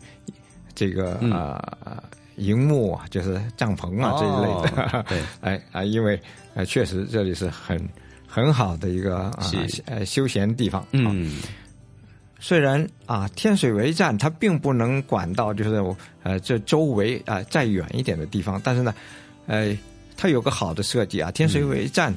[0.76, 1.32] 这个嗯。
[1.32, 2.04] 啊。
[2.38, 4.18] 荧幕啊，就是帐篷啊、哦。
[4.20, 6.20] 这一类的，对， 哎啊，因为
[6.56, 7.78] 呃，确实这里是很
[8.28, 9.52] 很好的一个啊
[9.86, 10.86] 呃休闲地方。
[10.92, 11.40] 嗯，
[12.40, 15.84] 虽然啊，天水围站它并不能管到就是
[16.24, 18.94] 呃这周围啊、再远一点的地方，但是呢，
[19.48, 19.78] 呃，
[20.16, 22.16] 它有个好的设计啊，天水围站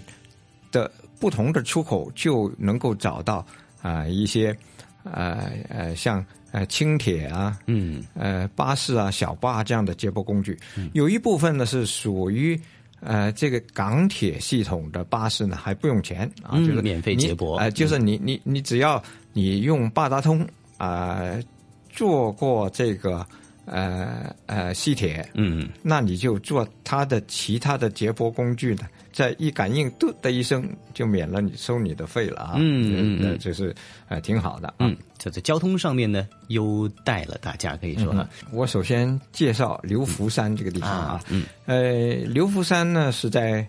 [0.71, 3.45] 的不同的出口就能够找到
[3.83, 4.57] 啊、一些
[5.05, 10.59] 呃呃像呃轻铁啊，嗯，呃巴士啊、小巴这样的接驳工具，
[10.93, 12.61] 有一部分呢是属于。
[13.03, 17.57] 呃，这个港铁系统的巴士呢，还不用钱啊，嗯就是免费接驳。
[17.57, 20.47] 呃，就是你你你只要你用八达通
[20.77, 21.43] 啊、呃
[21.89, 23.27] 坐过这个
[23.71, 33.73] 呃呃西铁，嗯，那你就做它的其他的接驳工具呢，在一感应，嘟的一声就免了你收你的费了啊，嗯嗯就是
[34.09, 34.75] 呃挺好的啊。
[34.81, 38.27] 嗯，这在交通上面呢优待了大家，可以说嗯。
[38.51, 43.65] 我首先介绍流浮山这个地方啊，嗯，呃，流浮山呢是在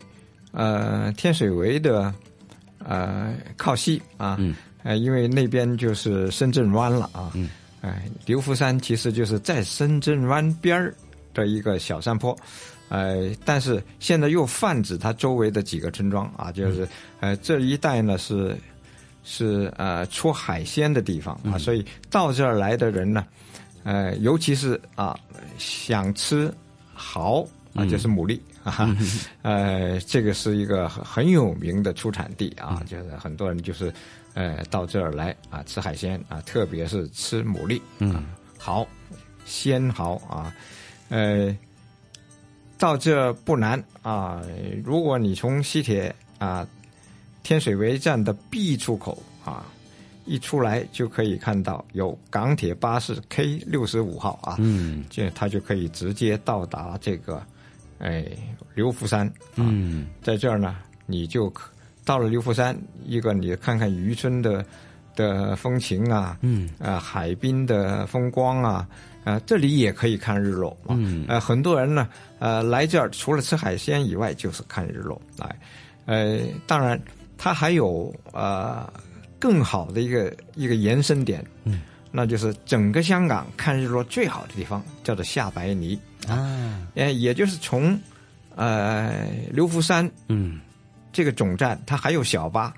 [0.52, 2.12] 呃天水围的
[2.80, 7.48] 呃靠西啊，嗯，呃，因为那边就是深圳湾了啊，嗯，
[7.82, 10.94] 哎、刘福山其实就是在深圳湾边儿
[11.34, 12.36] 的一个小山坡。
[12.90, 16.88] 呃，但是现在又泛指它周围的几个村庄啊，就是
[17.22, 18.56] 呃这一带呢是
[19.24, 23.26] 是呃出海鲜的地方啊，所以到这儿来的人呢，
[23.84, 25.18] 呃，尤其是啊
[25.58, 26.54] 想吃
[26.94, 27.42] 蚝
[27.74, 27.90] 啊，嗯。
[27.90, 28.96] 就是牡蛎啊，
[29.42, 33.92] 呃，这个是一个很很有名的出产地啊，就是很多人就是
[34.34, 38.26] 呃到这儿来啊吃海鲜啊，特别是吃牡蛎，嗯，
[38.58, 38.88] 蚝，
[39.46, 40.56] 鲜蚝啊，
[41.10, 41.56] 呃。
[42.78, 44.42] 到这不难啊！
[44.84, 46.68] 如果你从西铁啊
[47.44, 49.64] 天水围站的 B 出口啊
[50.26, 57.46] 一出来，就可以看到有港铁巴士 K 六十五号啊，嗯，这它就可以直接到达这个
[58.00, 58.26] 哎
[58.74, 59.32] 流浮山。
[59.58, 60.76] 嗯，在这儿呢，
[61.06, 61.70] 你就可
[62.06, 64.66] 到了刘浮山，一个你看看渔村的
[65.16, 68.88] 的风情啊，嗯，啊、海滨的风光啊。
[69.24, 70.96] 啊、这里也可以看日落嘛。
[70.98, 75.22] 嗯呃，很多人呢，呃，来这儿除了吃海鲜以外，就是看日落。
[75.38, 75.56] 来，
[76.08, 77.00] 呃，当然，
[77.38, 78.92] 它还有呃
[79.38, 85.96] 更好的一个一个延伸点，嗯，那就是整个香港看日落最好的地方叫做下白泥
[86.28, 87.96] 啊，呃，也就是从
[88.56, 90.60] 呃刘浮山，嗯，
[91.12, 92.74] 这个总站，它还有小巴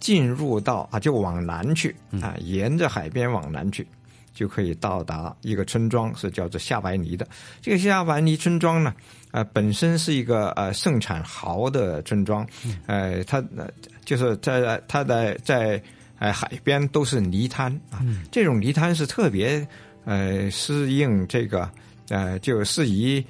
[0.00, 3.86] 进入到啊，就往南去嗯啊，沿着海边往南去。
[4.34, 7.26] 就可以到达一个村庄，是叫做夏白泥的。
[7.62, 8.94] 这个夏白泥村庄呢，
[9.30, 12.46] 呃，本身是一个呃盛产蚝的村庄，
[12.84, 13.66] 呃，它呃
[14.04, 15.82] 就是在它的在
[16.18, 19.66] 呃海边都是泥滩啊，这种泥滩是特别
[20.04, 21.66] 呃适应这个
[22.10, 23.24] 呃就适宜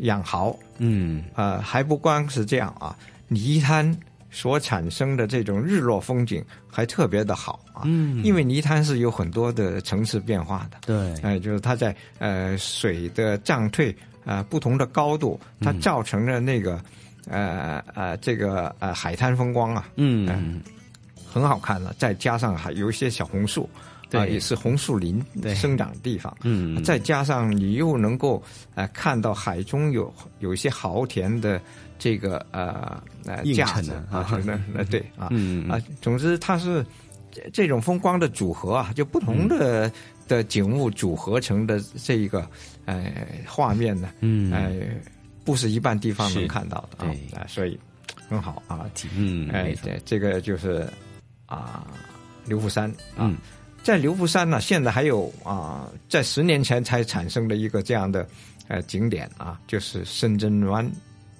[0.00, 2.94] 养蚝，嗯，呃还不光是这样啊，
[3.28, 3.96] 泥滩。
[4.28, 13.90] 所产生的这种日落风景还特别的好啊，嗯，因为泥滩是有很多的层次变化的，对，哎、就是它在呃水的涨退
[14.26, 16.78] 啊、呃、不同的高度，它造成的那个、
[17.28, 20.60] 呃呃这个呃海滩风光啊，嗯，
[21.26, 23.66] 很好看了，再加上还有一些小红树
[24.12, 25.24] 啊，也是红树林
[25.54, 26.36] 生长的地方。
[26.42, 28.42] 嗯，再加上你又能够
[28.74, 31.58] 呃看到海中有有一些豪田的
[31.98, 36.84] 这个呃呃架子啊，那那对啊，嗯啊，总之它是
[37.52, 39.90] 这种风光的组合啊，就不同的
[40.28, 42.48] 的景物组合成的这一个
[42.84, 43.12] 呃
[43.46, 44.72] 画面呢，嗯，呃，
[45.44, 47.78] 不是一般地方能看到的啊，啊，所以
[48.28, 50.88] 很好啊，嗯，哎，对，这个就是
[51.46, 51.86] 啊，
[52.44, 53.20] 流浮山啊。
[53.20, 53.36] 嗯。
[53.82, 58.26] 在刘浮山呢，现在还有啊，在十年前才产生的一个这样的
[58.66, 60.84] 呃景点啊，就是深圳湾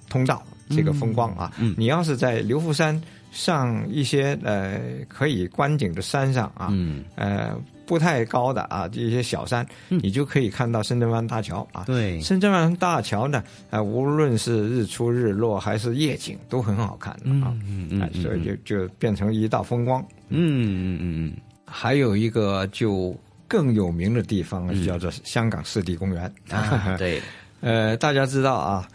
[0.08, 1.52] 通道这个风光啊。
[1.58, 3.00] 嗯，你要是在刘浮山
[3.32, 11.84] 上一些呃可以观景的山上啊，嗯，呃不太高的啊这些小山，你就可以看到深圳湾大桥啊。
[11.84, 17.54] 对，深圳湾大桥呢，呃，无论是日出日落还是夜景，都很好看啊。
[17.66, 20.04] 嗯嗯，所以就就变成一道风光。
[20.30, 21.36] 嗯嗯嗯嗯。
[21.64, 26.32] 还有一个就更有名的地方，叫做香港湿地公园。
[26.50, 27.20] 啊，对，
[27.60, 28.88] 呃，大家知道啊，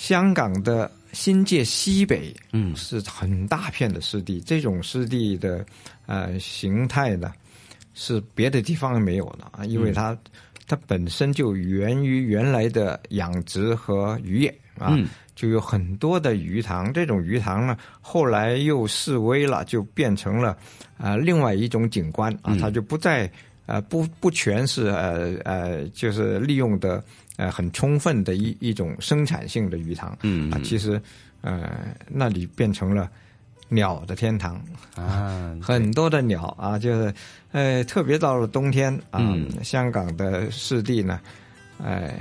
[0.00, 4.40] 香港的新界西北，嗯，是很大片的湿地。
[4.40, 5.62] 这种湿地的
[6.06, 7.30] 呃形态呢，
[7.92, 10.16] 是别的地方没有的啊，因为它、
[10.66, 14.48] 它本身就源于原来的养殖和渔业
[14.78, 14.88] 啊。
[14.92, 20.50] 嗯就有很多的鱼塘，这种鱼塘呢，后来又示威了，就变成了
[20.98, 23.30] 啊、呃、另外一种景观啊，它就不再
[23.64, 27.02] 呃不不全是呃呃就是利用的
[27.40, 31.00] 呃很充分的一一种生产性的鱼塘，嗯啊，其实
[31.40, 33.10] 呃那里变成了
[33.68, 34.60] 鸟的天堂
[34.94, 37.14] 啊，很多的鸟啊，就是
[37.52, 41.18] 呃特别到了冬天啊，嗯、香港的湿地呢，
[41.82, 42.12] 呃。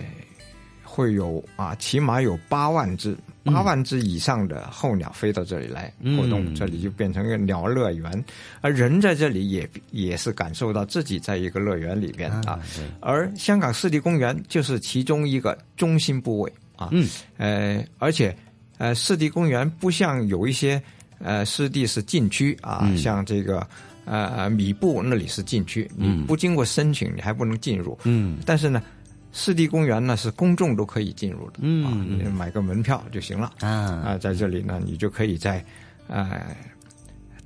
[0.91, 8.25] 会有啊，起码有八万只、八万只以上的候鸟飞到这里来活动，嗯、这里就变成一个鸟乐园，
[8.61, 12.59] 而人在这里也也是感受到自己在一个乐园里边啊。
[12.99, 16.89] 而香港湿地公园就是其中一个中心部位啊。
[16.91, 18.35] 嗯，呃，而且
[18.77, 20.81] 呃，湿地公园不像有一些
[21.19, 23.65] 呃湿地是禁区啊，嗯、像这个
[24.05, 27.97] 呃米布那里是禁区，你不经过申请你还不能进入。
[28.03, 28.83] 嗯，但是呢。
[29.31, 33.53] 湿地公园呢是公众都可以进入的，嗯，啊、你买个门票就行了。
[33.59, 33.69] 啊。
[33.69, 35.63] 啊，在这里呢，你就可以在
[36.07, 36.55] 呃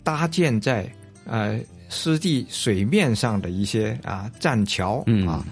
[0.03, 0.89] 搭建在
[1.25, 1.59] 呃
[1.89, 5.45] 湿地水面上的一些啊栈桥、嗯、啊，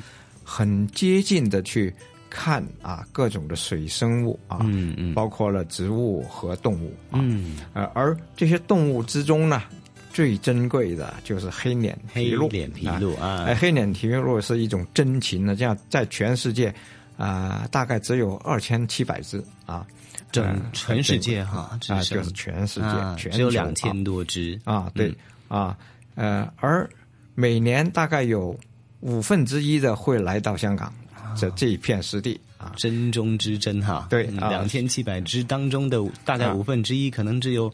[0.44, 1.94] 很接近的去
[2.30, 9.62] 看啊各种的水生物啊，嗯嗯，包括了植物和动物啊，嗯，呃，而这些动物之中呢。
[10.14, 13.46] 最珍贵的就是黑脸琵鹭，黑脸琵鹭啊！
[13.48, 16.68] 哎，黑脸琵鹭是一种珍禽呢，这样在全世界
[17.18, 19.86] 啊、呃，大概只有二千七百只啊，
[20.32, 24.60] 整、呃、全世界哈啊，就是全世界，啊、全只有两千多只。
[24.64, 25.08] 啊，对、
[25.48, 25.78] 嗯、啊，
[26.16, 26.90] 呃，而
[27.34, 28.58] 每年大概有
[29.00, 30.94] 五分之一的会来到香港
[31.38, 37.74] 这、啊、这一片湿地啊，珍中之珍哈，对，两千七百只当中的大概五分之一，可能只有。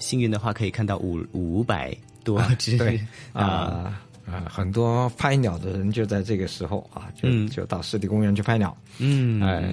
[0.00, 3.00] 幸运的话，可以看到五五百多只、啊、对
[3.32, 4.00] 啊。
[4.26, 8.76] 啊，很多拍鸟的人就在这个时候啊，就、嗯、就到湿地公园去拍鸟。
[8.98, 9.72] 嗯，呃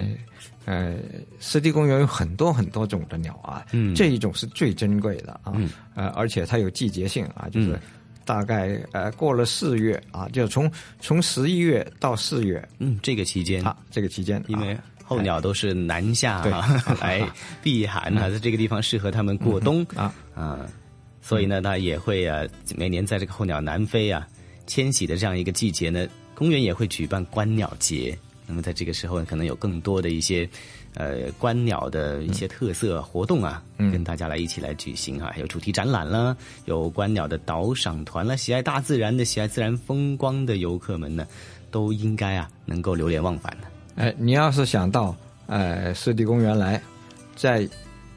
[0.64, 0.96] 呃，
[1.38, 7.78] 湿地公园有很多很多种的鸟啊，嗯，这一种是最珍贵的啊，嗯、呃，而且它有季节性啊，就是
[8.24, 10.68] 大概呃过了四月啊，就从
[10.98, 13.62] 从十一月到四月，嗯，这个期间。
[13.64, 14.76] 啊，这个期间，因为。
[15.08, 16.68] 候鸟都是南下对啊，
[17.00, 17.26] 来
[17.62, 20.66] 避寒啊，在这个地方适合它们过冬啊啊，
[21.22, 22.44] 所以呢，它也会啊，
[22.76, 24.28] 每年在这个候鸟南飞啊
[24.66, 28.16] 迁徙的这样一个季节呢，公园也会举办观鸟节。
[28.46, 30.48] 那么在这个时候，可能有更多的一些
[30.94, 36.34] 呃观鸟的一些特色活动啊，嗯跟大家来一起来举行啊，还有主题展览啦，
[36.64, 41.26] 有观鸟的导赏团啦，喜爱大自然的、喜爱自然风光的游客们呢，
[41.70, 43.68] 都应该啊能够流连忘返的。
[43.98, 45.14] 哎，你要是想到
[45.48, 46.80] 呃湿地公园来，
[47.34, 47.68] 在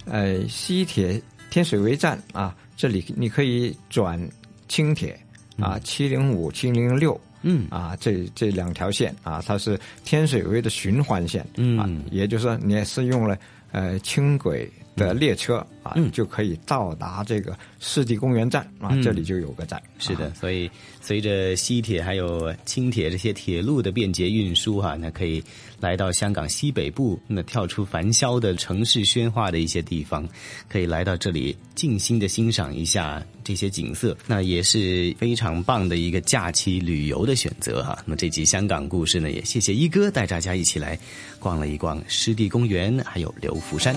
[0.05, 1.19] 呃西铁
[1.49, 4.29] 天水围站啊，这里你可以转
[4.67, 5.19] 轻铁
[5.59, 7.65] 啊，七零五、七零六，嗯。
[7.71, 11.79] 啊，这这两条线啊，它是天水围的循环线，嗯。
[11.79, 13.36] 啊，也就是说你是用了
[13.71, 19.81] 呃轻轨的列车啊，嗯就可以到达这个湿地公园站啊，嗯这里就有个站。
[19.97, 20.69] 是的，所以
[20.99, 25.43] 随着西铁还有轻铁这些铁路的便捷运输哈、啊，那可以
[25.79, 30.27] 来到香港西北部，那跳出繁嚣的城市喧哗的一些地方，
[30.67, 38.03] 可以来到这里静心的欣赏一下这些景色，那也是非常棒的一个假期旅游的选择哈、啊。
[38.05, 40.97] 那么这集香港故事呢，也谢谢一哥带大家一起来
[41.39, 43.95] 逛了一逛湿地公园，还有流浮山。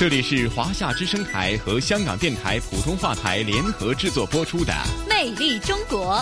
[0.00, 4.72] 这里是华夏之声台和香港电台普通话台联合制作播出的
[5.06, 6.16] 《魅力中国》。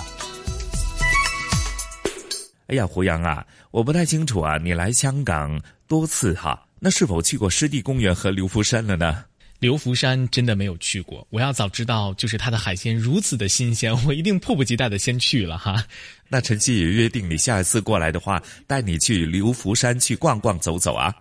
[2.66, 9.24] 哎呀，胡杨啊，我不太清楚啊，你来香港多次哈，那是否去过湿地公园和流浮山了呢？
[9.60, 15.84] 流浮山真的没有去过，我要早知道，就是它的海鲜如此的新鲜， 我一定迫不及待的先去了哈。
[16.28, 21.14] 那晨曦也约定你下一次过来的话，带你去流浮山去逛逛走走啊。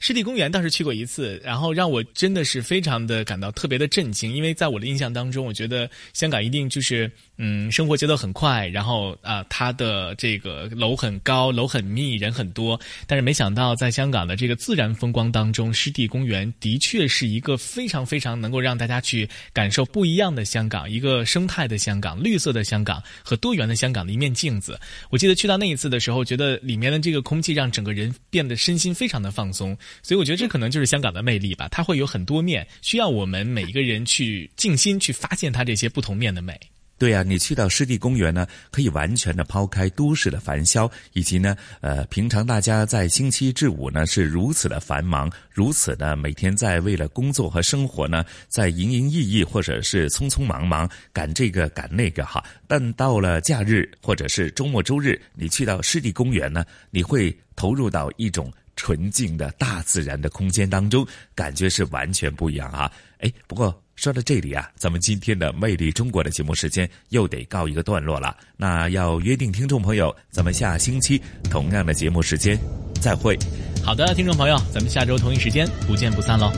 [0.00, 2.46] 湿地公园倒是去过一次，然后让我真的。
[2.46, 3.24] 是非常的。
[3.24, 3.88] 感到特别的。
[3.88, 4.86] 震惊，因为在我的。
[4.86, 10.14] 印象当中，我觉得香港一定就是嗯生活节奏很快，然后啊它的。
[10.16, 12.78] 这个楼很高，楼很密，人很多。
[13.06, 14.36] 但是没想到在香港的。
[14.36, 16.78] 这个自然风光当中，湿地公园的。
[16.78, 20.44] 确是一个非常非常能够让大家去感受不一样的。
[20.44, 21.76] 香港，一个生态的。
[21.76, 22.62] 香港、绿色的。
[22.62, 23.74] 香港和多元的。
[23.74, 24.12] 香港的。
[24.12, 24.78] 一面镜子。
[25.10, 25.98] 我记得去到那一次的。
[25.98, 27.00] 时候，觉得里面的。
[27.00, 29.25] 这个空气让整个人变得身心非常的。
[29.26, 31.66] 的放松，所以我觉得这可能就是香港的魅力吧。
[31.68, 36.58] 它会有很多面，需要我们每一个人去静心去发现它这些不同面的美。
[36.98, 52.42] 对呀，你去到湿地公园呢，可以完全的抛开都市的繁嚣，以及呢，呃，平常大家在星期至五呢是如此的繁忙，如此的每天在为了工作和生活呢，在营营役役或者是匆匆忙忙赶这个赶那个哈。
[52.66, 58.50] 但到了假日或者是周末周日，你去到湿地公园呢，你会投入到一种。
[58.76, 61.04] 纯净的大自然的空间当中，
[61.34, 62.92] 感觉是完全不一样啊！
[63.18, 68.36] 哎，不过说到这里啊，咱们今天的《魅力中国》的节目时间又得告一个段落了。
[68.56, 71.20] 那要约定听众朋友，咱们下星期
[71.50, 72.58] 同样的节目时间
[73.00, 73.38] 再会。
[73.82, 76.52] 好的，听众朋友，咱们下周同一时间不见不散喽。